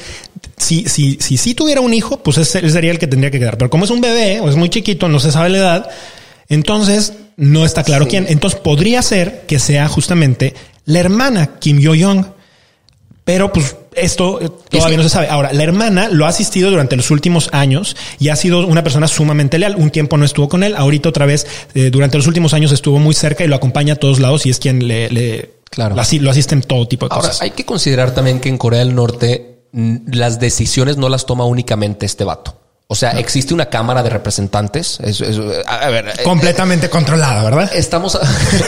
si, 0.61 0.85
si, 0.89 1.19
si, 1.21 1.37
sí 1.37 1.55
tuviera 1.55 1.81
un 1.81 1.93
hijo, 1.95 2.19
pues 2.23 2.39
ese 2.39 2.61
él 2.61 2.71
sería 2.71 2.91
el 2.93 2.99
que 2.99 3.07
tendría 3.09 3.31
que 3.31 3.39
quedar. 3.41 3.59
Pero 3.59 3.71
como 3.71 3.85
es 3.85 3.91
un 3.91 4.01
bebé 4.01 4.41
o 4.41 4.49
es 4.49 4.57
muy 4.57 4.69
chiquito, 4.69 5.09
no 5.09 5.19
se 5.19 5.33
sabe 5.33 5.49
la 5.51 5.59
edad, 5.59 5.91
entonces 6.49 7.15
no 7.37 7.65
está 7.65 7.83
claro 7.85 8.07
quién. 8.07 8.27
Entonces 8.29 8.61
podría 8.61 9.03
ser 9.03 9.43
que 9.47 9.59
sea 9.59 9.89
justamente 9.89 10.55
la 10.85 11.01
hermana 11.01 11.59
Kim 11.59 11.79
Yo-young. 11.81 12.25
Pero 13.25 13.53
pues 13.53 13.77
esto 13.95 14.41
eh, 14.41 14.51
todavía 14.71 14.97
no 14.97 15.03
se 15.05 15.09
sabe. 15.11 15.29
Ahora, 15.29 15.53
la 15.53 15.63
hermana 15.63 16.09
lo 16.09 16.27
ha 16.27 16.31
asistido 16.31 16.71
durante 16.71 16.97
los 16.97 17.11
últimos 17.11 17.49
años 17.53 17.97
y 18.19 18.29
ha 18.29 18.35
sido 18.37 18.67
una 18.67 18.83
persona 18.83 19.07
sumamente 19.07 19.59
leal. 19.59 19.77
Un 19.77 19.91
tiempo 19.91 20.17
no 20.17 20.25
estuvo 20.25 20.49
con 20.49 20.65
él. 20.65 20.75
Ahorita 20.77 21.09
otra 21.11 21.27
vez, 21.27 21.47
eh, 21.75 21.91
durante 21.93 22.17
los 22.17 22.27
últimos 22.27 22.55
años 22.55 22.73
estuvo 22.73 22.99
muy 22.99 23.15
cerca 23.15 23.45
y 23.45 23.47
lo 23.47 23.55
acompaña 23.57 23.95
a 23.95 23.97
todos 23.97 24.19
lados 24.19 24.47
y 24.47 24.51
es 24.51 24.59
quien 24.59 24.87
le, 24.89 25.11
le 25.11 25.51
Claro. 25.71 25.95
lo, 25.95 26.01
asi- 26.03 26.19
lo 26.19 26.31
asiste 26.33 26.57
en 26.57 26.63
todo 26.63 26.89
tipo 26.89 27.07
de 27.09 27.15
Ahora, 27.15 27.29
cosas. 27.29 27.43
hay 27.43 27.53
que 27.53 27.65
considerar 27.65 28.13
también 28.13 28.41
que 28.41 28.49
en 28.49 28.59
Corea 28.59 28.81
del 28.81 28.93
Norte 28.93 29.50
las 29.73 30.41
decisiones 30.41 30.97
no 30.97 31.09
las 31.09 31.27
toma 31.27 31.45
únicamente 31.45 32.07
este 32.07 32.25
vato. 32.25 32.57
O 32.93 32.97
sea, 32.97 33.13
existe 33.21 33.55
una 33.55 33.67
Cámara 33.67 34.03
de 34.03 34.11
Representantes. 34.11 34.99
Es- 35.01 35.21
es- 35.21 35.39
a 35.65 35.89
ver, 35.91 36.09
eh, 36.09 36.23
Completamente 36.25 36.91
controlada, 36.91 37.45
¿verdad? 37.45 37.71
Estamos, 37.73 38.19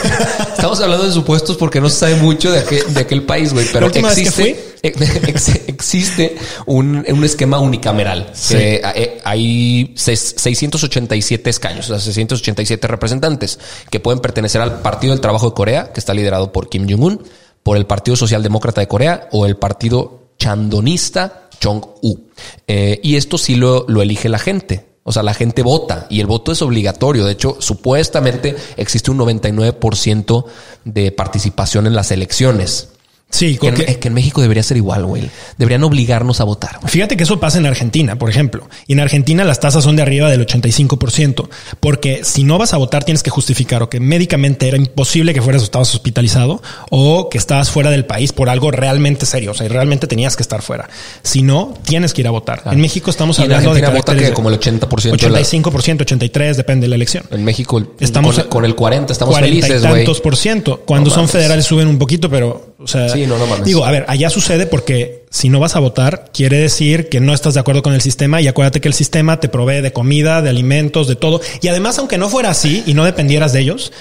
estamos 0.55 0.79
hablando 0.79 1.05
de 1.05 1.11
supuestos 1.11 1.57
porque 1.57 1.81
no 1.81 1.89
se 1.89 1.97
sabe 1.97 2.15
mucho 2.15 2.49
de 2.51 2.59
aquel, 2.59 2.93
de 2.93 3.01
aquel 3.01 3.23
país, 3.23 3.51
güey. 3.53 3.67
Pero 3.73 3.87
existe, 3.87 4.77
ex- 4.81 5.49
existe 5.67 6.37
un, 6.65 7.05
un 7.07 7.23
esquema 7.25 7.59
unicameral. 7.59 8.29
Sí. 8.33 8.55
que, 8.55 8.81
eh, 8.95 9.19
hay 9.25 9.93
seis- 9.97 10.35
687 10.37 11.49
escaños, 11.49 11.89
o 11.89 11.93
sea, 11.93 11.99
687 11.99 12.87
representantes 12.87 13.59
que 13.89 13.99
pueden 13.99 14.19
pertenecer 14.21 14.61
al 14.61 14.79
Partido 14.79 15.11
del 15.13 15.19
Trabajo 15.19 15.49
de 15.49 15.53
Corea, 15.55 15.91
que 15.91 15.99
está 15.99 16.13
liderado 16.13 16.53
por 16.53 16.69
Kim 16.69 16.87
Jong-un, 16.89 17.21
por 17.61 17.75
el 17.75 17.85
Partido 17.85 18.15
Socialdemócrata 18.15 18.79
de 18.79 18.87
Corea 18.87 19.27
o 19.33 19.45
el 19.45 19.57
Partido 19.57 20.22
Chandonista 20.37 21.49
Chong-u. 21.59 22.27
Eh, 22.67 22.99
y 23.03 23.15
esto 23.15 23.37
sí 23.37 23.55
lo, 23.55 23.85
lo 23.87 24.01
elige 24.01 24.29
la 24.29 24.39
gente. 24.39 24.93
O 25.03 25.11
sea, 25.11 25.21
la 25.21 25.33
gente 25.33 25.63
vota 25.63 26.07
y 26.09 26.21
el 26.21 26.27
voto 26.27 26.51
es 26.51 26.61
obligatorio. 26.61 27.25
De 27.25 27.33
hecho, 27.33 27.57
supuestamente 27.59 28.55
existe 28.77 29.11
un 29.11 29.19
99% 29.19 30.45
de 30.85 31.11
participación 31.11 31.87
en 31.87 31.95
las 31.95 32.11
elecciones. 32.11 32.92
Sí, 33.33 33.57
Que 33.57 33.67
en, 33.69 33.75
que 33.99 34.07
en 34.09 34.13
México 34.13 34.41
debería 34.41 34.61
ser 34.61 34.77
igual, 34.77 35.05
güey. 35.05 35.27
Deberían 35.57 35.83
obligarnos 35.83 36.39
a 36.39 36.43
votar. 36.43 36.77
güey. 36.79 36.91
Fíjate 36.91 37.17
que 37.17 37.23
eso 37.23 37.39
pasa 37.39 37.57
en 37.57 37.65
Argentina, 37.65 38.15
por 38.15 38.29
ejemplo. 38.29 38.69
Y 38.85 38.93
en 38.93 38.99
Argentina 38.99 39.43
las 39.43 39.59
tasas 39.59 39.83
son 39.83 39.95
de 39.95 40.03
arriba 40.03 40.29
del 40.29 40.45
85%, 40.45 41.49
porque 41.79 42.21
si 42.23 42.43
no 42.43 42.57
vas 42.57 42.73
a 42.73 42.77
votar 42.77 43.03
tienes 43.03 43.23
que 43.23 43.29
justificar 43.31 43.81
o 43.83 43.89
que 43.89 43.99
médicamente 43.99 44.67
era 44.67 44.77
imposible 44.77 45.33
que 45.33 45.41
fueras 45.41 45.61
o 45.63 45.65
estabas 45.65 45.93
hospitalizado 45.95 46.61
o 46.91 47.29
que 47.29 47.37
estabas 47.37 47.71
fuera 47.71 47.89
del 47.89 48.05
país 48.05 48.31
por 48.33 48.49
algo 48.49 48.69
realmente 48.71 49.25
serio, 49.25 49.51
o 49.51 49.53
sea, 49.53 49.67
realmente 49.67 50.07
tenías 50.07 50.35
que 50.35 50.43
estar 50.43 50.61
fuera. 50.61 50.89
Si 51.23 51.41
no, 51.41 51.73
tienes 51.85 52.13
que 52.13 52.21
ir 52.21 52.27
a 52.27 52.31
votar. 52.31 52.61
En 52.65 52.79
México 52.81 53.09
estamos 53.09 53.39
Y 53.39 53.43
en 53.43 53.51
hablando 53.51 53.73
de 53.73 53.87
vota 53.87 54.15
que 54.15 54.31
como 54.31 54.49
el 54.49 54.59
80% 54.59 55.17
de 55.17 55.29
la- 55.29 55.39
85%, 55.41 56.01
83, 56.01 56.57
depende 56.57 56.85
de 56.85 56.89
la 56.89 56.95
elección. 56.95 57.23
En 57.31 57.43
México, 57.43 57.81
Estamos 57.99 58.35
con, 58.35 58.47
con 58.47 58.65
el 58.65 58.75
40 58.75 59.11
estamos 59.11 59.33
40 59.33 59.65
felices, 59.65 59.83
y 59.83 59.87
güey. 59.87 60.03
tantos 60.03 60.21
por 60.21 60.37
ciento. 60.37 60.81
Cuando 60.85 61.09
No 61.09 61.15
son 61.15 61.27
federales 61.27 61.65
suben 61.65 61.87
un 61.87 61.97
poquito, 61.97 62.29
pero, 62.29 62.75
o 62.79 62.87
sea, 62.87 63.09
Sí, 63.09 63.22
no, 63.27 63.37
no 63.37 63.47
mames. 63.47 63.65
digo, 63.65 63.85
a 63.85 63.91
ver, 63.91 64.05
allá 64.07 64.29
sucede 64.29 64.65
porque 64.65 65.25
si 65.29 65.49
no 65.49 65.59
vas 65.59 65.75
a 65.75 65.79
votar, 65.79 66.29
quiere 66.33 66.57
decir 66.57 67.09
que 67.09 67.19
no 67.19 67.33
estás 67.33 67.53
de 67.55 67.59
acuerdo 67.59 67.81
con 67.81 67.93
el 67.93 68.01
sistema 68.01 68.41
y 68.41 68.47
acuérdate 68.47 68.81
que 68.81 68.87
el 68.87 68.93
sistema 68.93 69.39
te 69.39 69.49
provee 69.49 69.81
de 69.81 69.91
comida, 69.91 70.41
de 70.41 70.49
alimentos, 70.49 71.07
de 71.07 71.15
todo. 71.15 71.41
Y 71.61 71.67
además, 71.67 71.97
aunque 71.99 72.17
no 72.17 72.29
fuera 72.29 72.49
así 72.49 72.83
y 72.85 72.93
no 72.93 73.03
dependieras 73.03 73.53
de 73.53 73.61
ellos, 73.61 73.91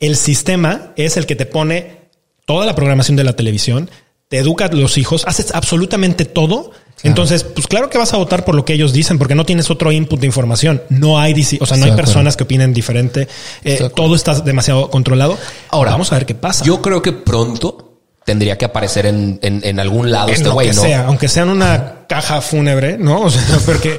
el 0.00 0.16
sistema 0.16 0.92
es 0.96 1.16
el 1.16 1.26
que 1.26 1.36
te 1.36 1.46
pone 1.46 1.98
toda 2.46 2.64
la 2.64 2.74
programación 2.74 3.16
de 3.16 3.24
la 3.24 3.34
televisión, 3.34 3.90
te 4.28 4.38
educa 4.38 4.66
a 4.66 4.68
los 4.68 4.98
hijos, 4.98 5.24
haces 5.26 5.54
absolutamente 5.54 6.24
todo. 6.24 6.70
Entonces, 7.02 7.44
pues 7.44 7.66
claro 7.66 7.90
que 7.90 7.98
vas 7.98 8.12
a 8.12 8.16
votar 8.16 8.44
por 8.44 8.54
lo 8.54 8.64
que 8.64 8.72
ellos 8.72 8.92
dicen, 8.92 9.18
porque 9.18 9.34
no 9.34 9.44
tienes 9.44 9.70
otro 9.70 9.92
input 9.92 10.18
de 10.20 10.26
información. 10.26 10.82
No 10.88 11.18
hay, 11.18 11.32
o 11.32 11.36
sea, 11.44 11.56
no 11.56 11.60
Estoy 11.62 11.90
hay 11.90 11.96
personas 11.96 12.36
que 12.36 12.44
opinen 12.44 12.72
diferente. 12.72 13.28
Eh, 13.64 13.88
todo 13.94 14.14
está 14.14 14.34
demasiado 14.40 14.90
controlado. 14.90 15.38
Ahora, 15.70 15.92
vamos 15.92 16.12
a 16.12 16.16
ver 16.16 16.26
qué 16.26 16.34
pasa. 16.34 16.64
Yo 16.64 16.82
creo 16.82 17.00
que 17.02 17.12
pronto 17.12 17.87
tendría 18.28 18.58
que 18.58 18.66
aparecer 18.66 19.06
en, 19.06 19.38
en, 19.40 19.62
en 19.64 19.80
algún 19.80 20.10
lado 20.12 20.28
en 20.28 20.34
este 20.34 20.50
güey, 20.50 20.68
¿no? 20.68 20.82
sea, 20.82 21.06
aunque 21.06 21.28
sea 21.28 21.44
en 21.44 21.48
una 21.48 22.04
caja 22.06 22.42
fúnebre, 22.42 22.98
¿no? 22.98 23.22
O 23.24 23.30
sea, 23.30 23.42
porque 23.64 23.98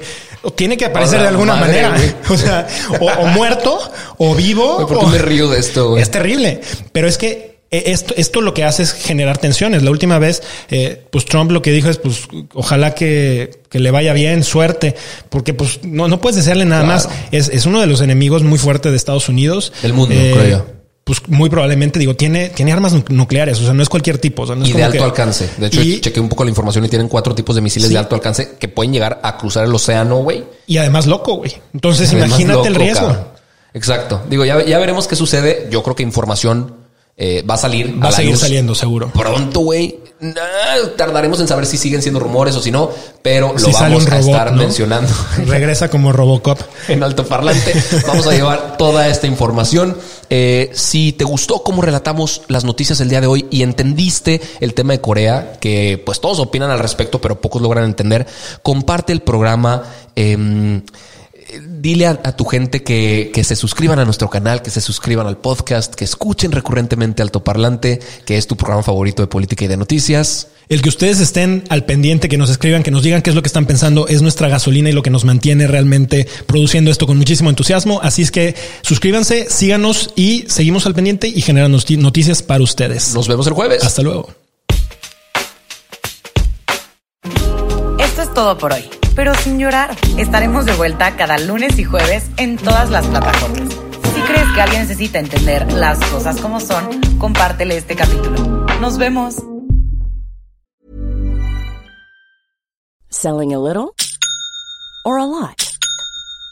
tiene 0.55 0.77
que 0.77 0.85
aparecer 0.85 1.15
Hola, 1.15 1.23
de 1.23 1.29
alguna 1.29 1.55
madre, 1.55 1.81
manera. 1.81 1.97
güey. 1.97 2.15
O 2.29 2.37
sea, 2.37 2.67
o, 2.99 3.05
o 3.23 3.25
muerto, 3.27 3.79
o 4.19 4.35
vivo. 4.35 4.75
Güey, 4.75 4.87
¿Por 4.87 4.99
qué 4.99 5.05
o- 5.05 5.07
me 5.09 5.17
río 5.17 5.49
de 5.49 5.59
esto, 5.59 5.89
güey? 5.89 6.03
Es 6.03 6.11
terrible. 6.11 6.61
Pero 6.91 7.07
es 7.07 7.17
que 7.17 7.57
eh, 7.71 7.83
esto, 7.87 8.13
esto 8.17 8.41
lo 8.41 8.53
que 8.53 8.63
hace 8.63 8.83
es 8.83 8.93
generar 8.93 9.39
tensiones. 9.39 9.81
La 9.81 9.89
última 9.89 10.19
vez, 10.19 10.43
eh, 10.69 11.03
pues 11.11 11.25
Trump 11.25 11.49
lo 11.51 11.61
que 11.63 11.71
dijo 11.71 11.89
es, 11.89 11.97
pues, 11.97 12.27
ojalá 12.53 12.93
que, 12.93 13.61
que 13.69 13.79
le 13.79 13.89
vaya 13.91 14.13
bien, 14.13 14.43
suerte, 14.43 14.95
porque 15.29 15.53
pues 15.55 15.79
no, 15.83 16.07
no 16.07 16.21
puedes 16.21 16.35
desearle 16.37 16.65
nada 16.65 16.83
Claro. 16.83 16.95
más. 16.95 17.09
Es, 17.31 17.49
es 17.49 17.65
uno 17.65 17.81
de 17.81 17.87
los 17.87 18.01
enemigos 18.01 18.43
muy 18.43 18.59
fuertes 18.59 18.91
de 18.91 18.97
Estados 18.97 19.27
Unidos. 19.27 19.73
Del 19.81 19.93
mundo, 19.93 20.13
creo 20.15 20.47
yo. 20.47 20.65
Pues 21.09 21.27
muy 21.27 21.49
probablemente, 21.49 21.97
digo, 21.97 22.15
tiene, 22.15 22.49
tiene 22.49 22.71
armas 22.71 22.93
nu- 22.93 23.03
nucleares, 23.09 23.59
o 23.59 23.63
sea, 23.63 23.73
no 23.73 23.81
es 23.81 23.89
cualquier 23.89 24.19
tipo. 24.19 24.43
o 24.43 24.45
sea, 24.45 24.55
no 24.55 24.63
es 24.63 24.69
y 24.69 24.73
de 24.73 24.83
alto 24.83 24.99
que- 24.99 25.03
alcance. 25.03 25.49
De 25.57 25.65
hecho, 25.65 25.81
y- 25.81 25.99
chequé 26.01 26.19
un 26.19 26.29
poco 26.29 26.43
la 26.43 26.51
información 26.51 26.85
y 26.85 26.87
tienen 26.87 27.07
cuatro 27.07 27.33
tipos 27.33 27.55
de 27.55 27.61
misiles 27.61 27.87
Sí. 27.87 27.93
de 27.93 27.99
alto 27.99 28.13
alcance 28.13 28.51
que 28.59 28.67
pueden 28.67 28.93
llegar 28.93 29.19
a 29.23 29.35
cruzar 29.35 29.65
el 29.65 29.73
océano, 29.73 30.17
güey. 30.17 30.43
Y 30.67 30.77
además 30.77 31.07
loco, 31.07 31.33
güey. 31.37 31.51
Entonces 31.73 32.09
Además, 32.09 32.29
imagínate 32.29 32.67
el 32.67 32.75
riesgo. 32.75 33.07
cabrón. 33.07 33.27
Exacto. 33.73 34.21
Digo, 34.29 34.45
ya, 34.45 34.63
ya 34.63 34.77
veremos 34.77 35.07
qué 35.07 35.15
sucede. 35.15 35.67
Yo 35.71 35.81
creo 35.81 35.95
que 35.95 36.03
información 36.03 36.75
eh, 37.17 37.43
va 37.49 37.55
a 37.55 37.57
salir. 37.57 38.01
Va 38.03 38.09
a 38.09 38.11
seguir 38.11 38.31
luz 38.33 38.39
saliendo, 38.41 38.75
seguro. 38.75 39.11
Pronto, 39.11 39.59
güey. 39.61 39.99
Nah, 40.21 40.33
tardaremos 40.97 41.39
en 41.39 41.47
saber 41.47 41.65
si 41.65 41.77
siguen 41.77 42.01
siendo 42.01 42.19
rumores 42.19 42.53
o 42.55 42.61
si 42.61 42.71
no, 42.71 42.89
pero 43.21 43.53
lo 43.53 43.59
Si 43.59 43.71
vamos 43.71 44.05
a 44.05 44.09
robot, 44.09 44.25
estar 44.25 44.51
¿no? 44.51 44.57
mencionando. 44.57 45.09
Regresa 45.47 45.89
como 45.89 46.11
Robocop. 46.11 46.59
en 46.89 47.01
altoparlante. 47.03 47.73
Vamos 48.05 48.27
a 48.27 48.31
llevar 48.31 48.75
toda 48.77 49.07
esta 49.07 49.27
información. 49.27 49.97
Eh, 50.29 50.71
si 50.73 51.13
te 51.13 51.23
gustó 51.23 51.63
cómo 51.63 51.81
relatamos 51.81 52.41
las 52.49 52.65
noticias 52.65 52.99
el 52.99 53.09
día 53.09 53.21
de 53.21 53.27
hoy 53.27 53.47
y 53.49 53.63
entendiste 53.63 54.41
el 54.59 54.73
tema 54.73 54.91
de 54.93 55.01
Corea, 55.01 55.53
que 55.61 56.01
pues 56.05 56.19
todos 56.19 56.39
opinan 56.39 56.69
al 56.69 56.79
respecto, 56.79 57.21
pero 57.21 57.39
pocos 57.39 57.61
logran 57.61 57.85
entender, 57.85 58.27
comparte 58.61 59.13
el 59.13 59.21
programa. 59.21 59.83
em, 60.15 60.81
Dile 61.67 62.07
a, 62.07 62.19
a 62.23 62.35
tu 62.35 62.45
gente 62.45 62.83
que, 62.83 63.31
que 63.33 63.43
se 63.43 63.55
suscriban 63.55 63.99
a 63.99 64.05
nuestro 64.05 64.29
canal, 64.29 64.61
que 64.61 64.69
se 64.69 64.81
suscriban 64.81 65.25
al 65.27 65.37
podcast, 65.37 65.95
que 65.95 66.03
escuchen 66.05 66.51
recurrentemente 66.51 67.21
Altoparlante, 67.21 67.99
que 68.25 68.37
es 68.37 68.47
tu 68.47 68.55
programa 68.55 68.83
favorito 68.83 69.21
de 69.23 69.27
política 69.27 69.65
y 69.65 69.67
de 69.67 69.77
noticias. 69.77 70.47
El 70.67 70.83
que 70.83 70.89
ustedes 70.89 71.19
estén 71.19 71.63
al 71.69 71.85
pendiente, 71.85 72.29
que 72.29 72.37
nos 72.37 72.51
escriban, 72.51 72.83
que 72.83 72.91
nos 72.91 73.01
digan 73.01 73.23
qué 73.23 73.31
es 73.31 73.35
lo 73.35 73.41
que 73.41 73.47
están 73.47 73.65
pensando, 73.65 74.07
es 74.07 74.21
nuestra 74.21 74.49
gasolina 74.49 74.89
y 74.89 74.91
lo 74.93 75.01
que 75.01 75.09
nos 75.09 75.25
mantiene 75.25 75.65
realmente 75.65 76.27
produciendo 76.45 76.91
esto 76.91 77.07
con 77.07 77.17
muchísimo 77.17 77.49
entusiasmo. 77.49 77.99
Así 78.03 78.21
es 78.21 78.29
que 78.29 78.53
suscríbanse, 78.83 79.49
síganos 79.49 80.11
y 80.15 80.45
seguimos 80.47 80.85
al 80.85 80.93
pendiente 80.93 81.27
y 81.27 81.41
generan 81.41 81.71
noti- 81.73 81.97
noticias 81.97 82.43
para 82.43 82.63
ustedes. 82.63 83.15
Nos 83.15 83.27
vemos 83.27 83.47
el 83.47 83.53
jueves. 83.53 83.83
Hasta 83.83 84.03
luego. 84.03 84.29
Esto 87.97 88.21
es 88.21 88.33
todo 88.35 88.55
por 88.57 88.73
hoy, 88.73 88.83
pero 89.15 89.33
sin 89.35 89.59
llorar. 89.59 89.95
Estaremos 90.17 90.65
de 90.65 90.73
vuelta 90.73 91.15
cada 91.15 91.37
lunes 91.37 91.77
y 91.79 91.83
jueves 91.83 92.25
en 92.37 92.57
todas 92.57 92.89
las 92.89 93.05
plataformas. 93.07 93.69
Si 94.13 94.21
crees 94.21 94.47
que 94.53 94.61
alguien 94.61 94.81
necesita 94.81 95.19
entender 95.19 95.71
las 95.73 95.99
cosas 96.05 96.39
como 96.41 96.59
son, 96.59 97.17
compártele 97.17 97.77
este 97.77 97.95
capítulo. 97.95 98.65
Nos 98.81 98.97
vemos. 98.97 99.35
Selling 103.09 103.53
a 103.53 103.59
little 103.59 103.93
or 105.05 105.19
a 105.19 105.25
lot? 105.25 105.68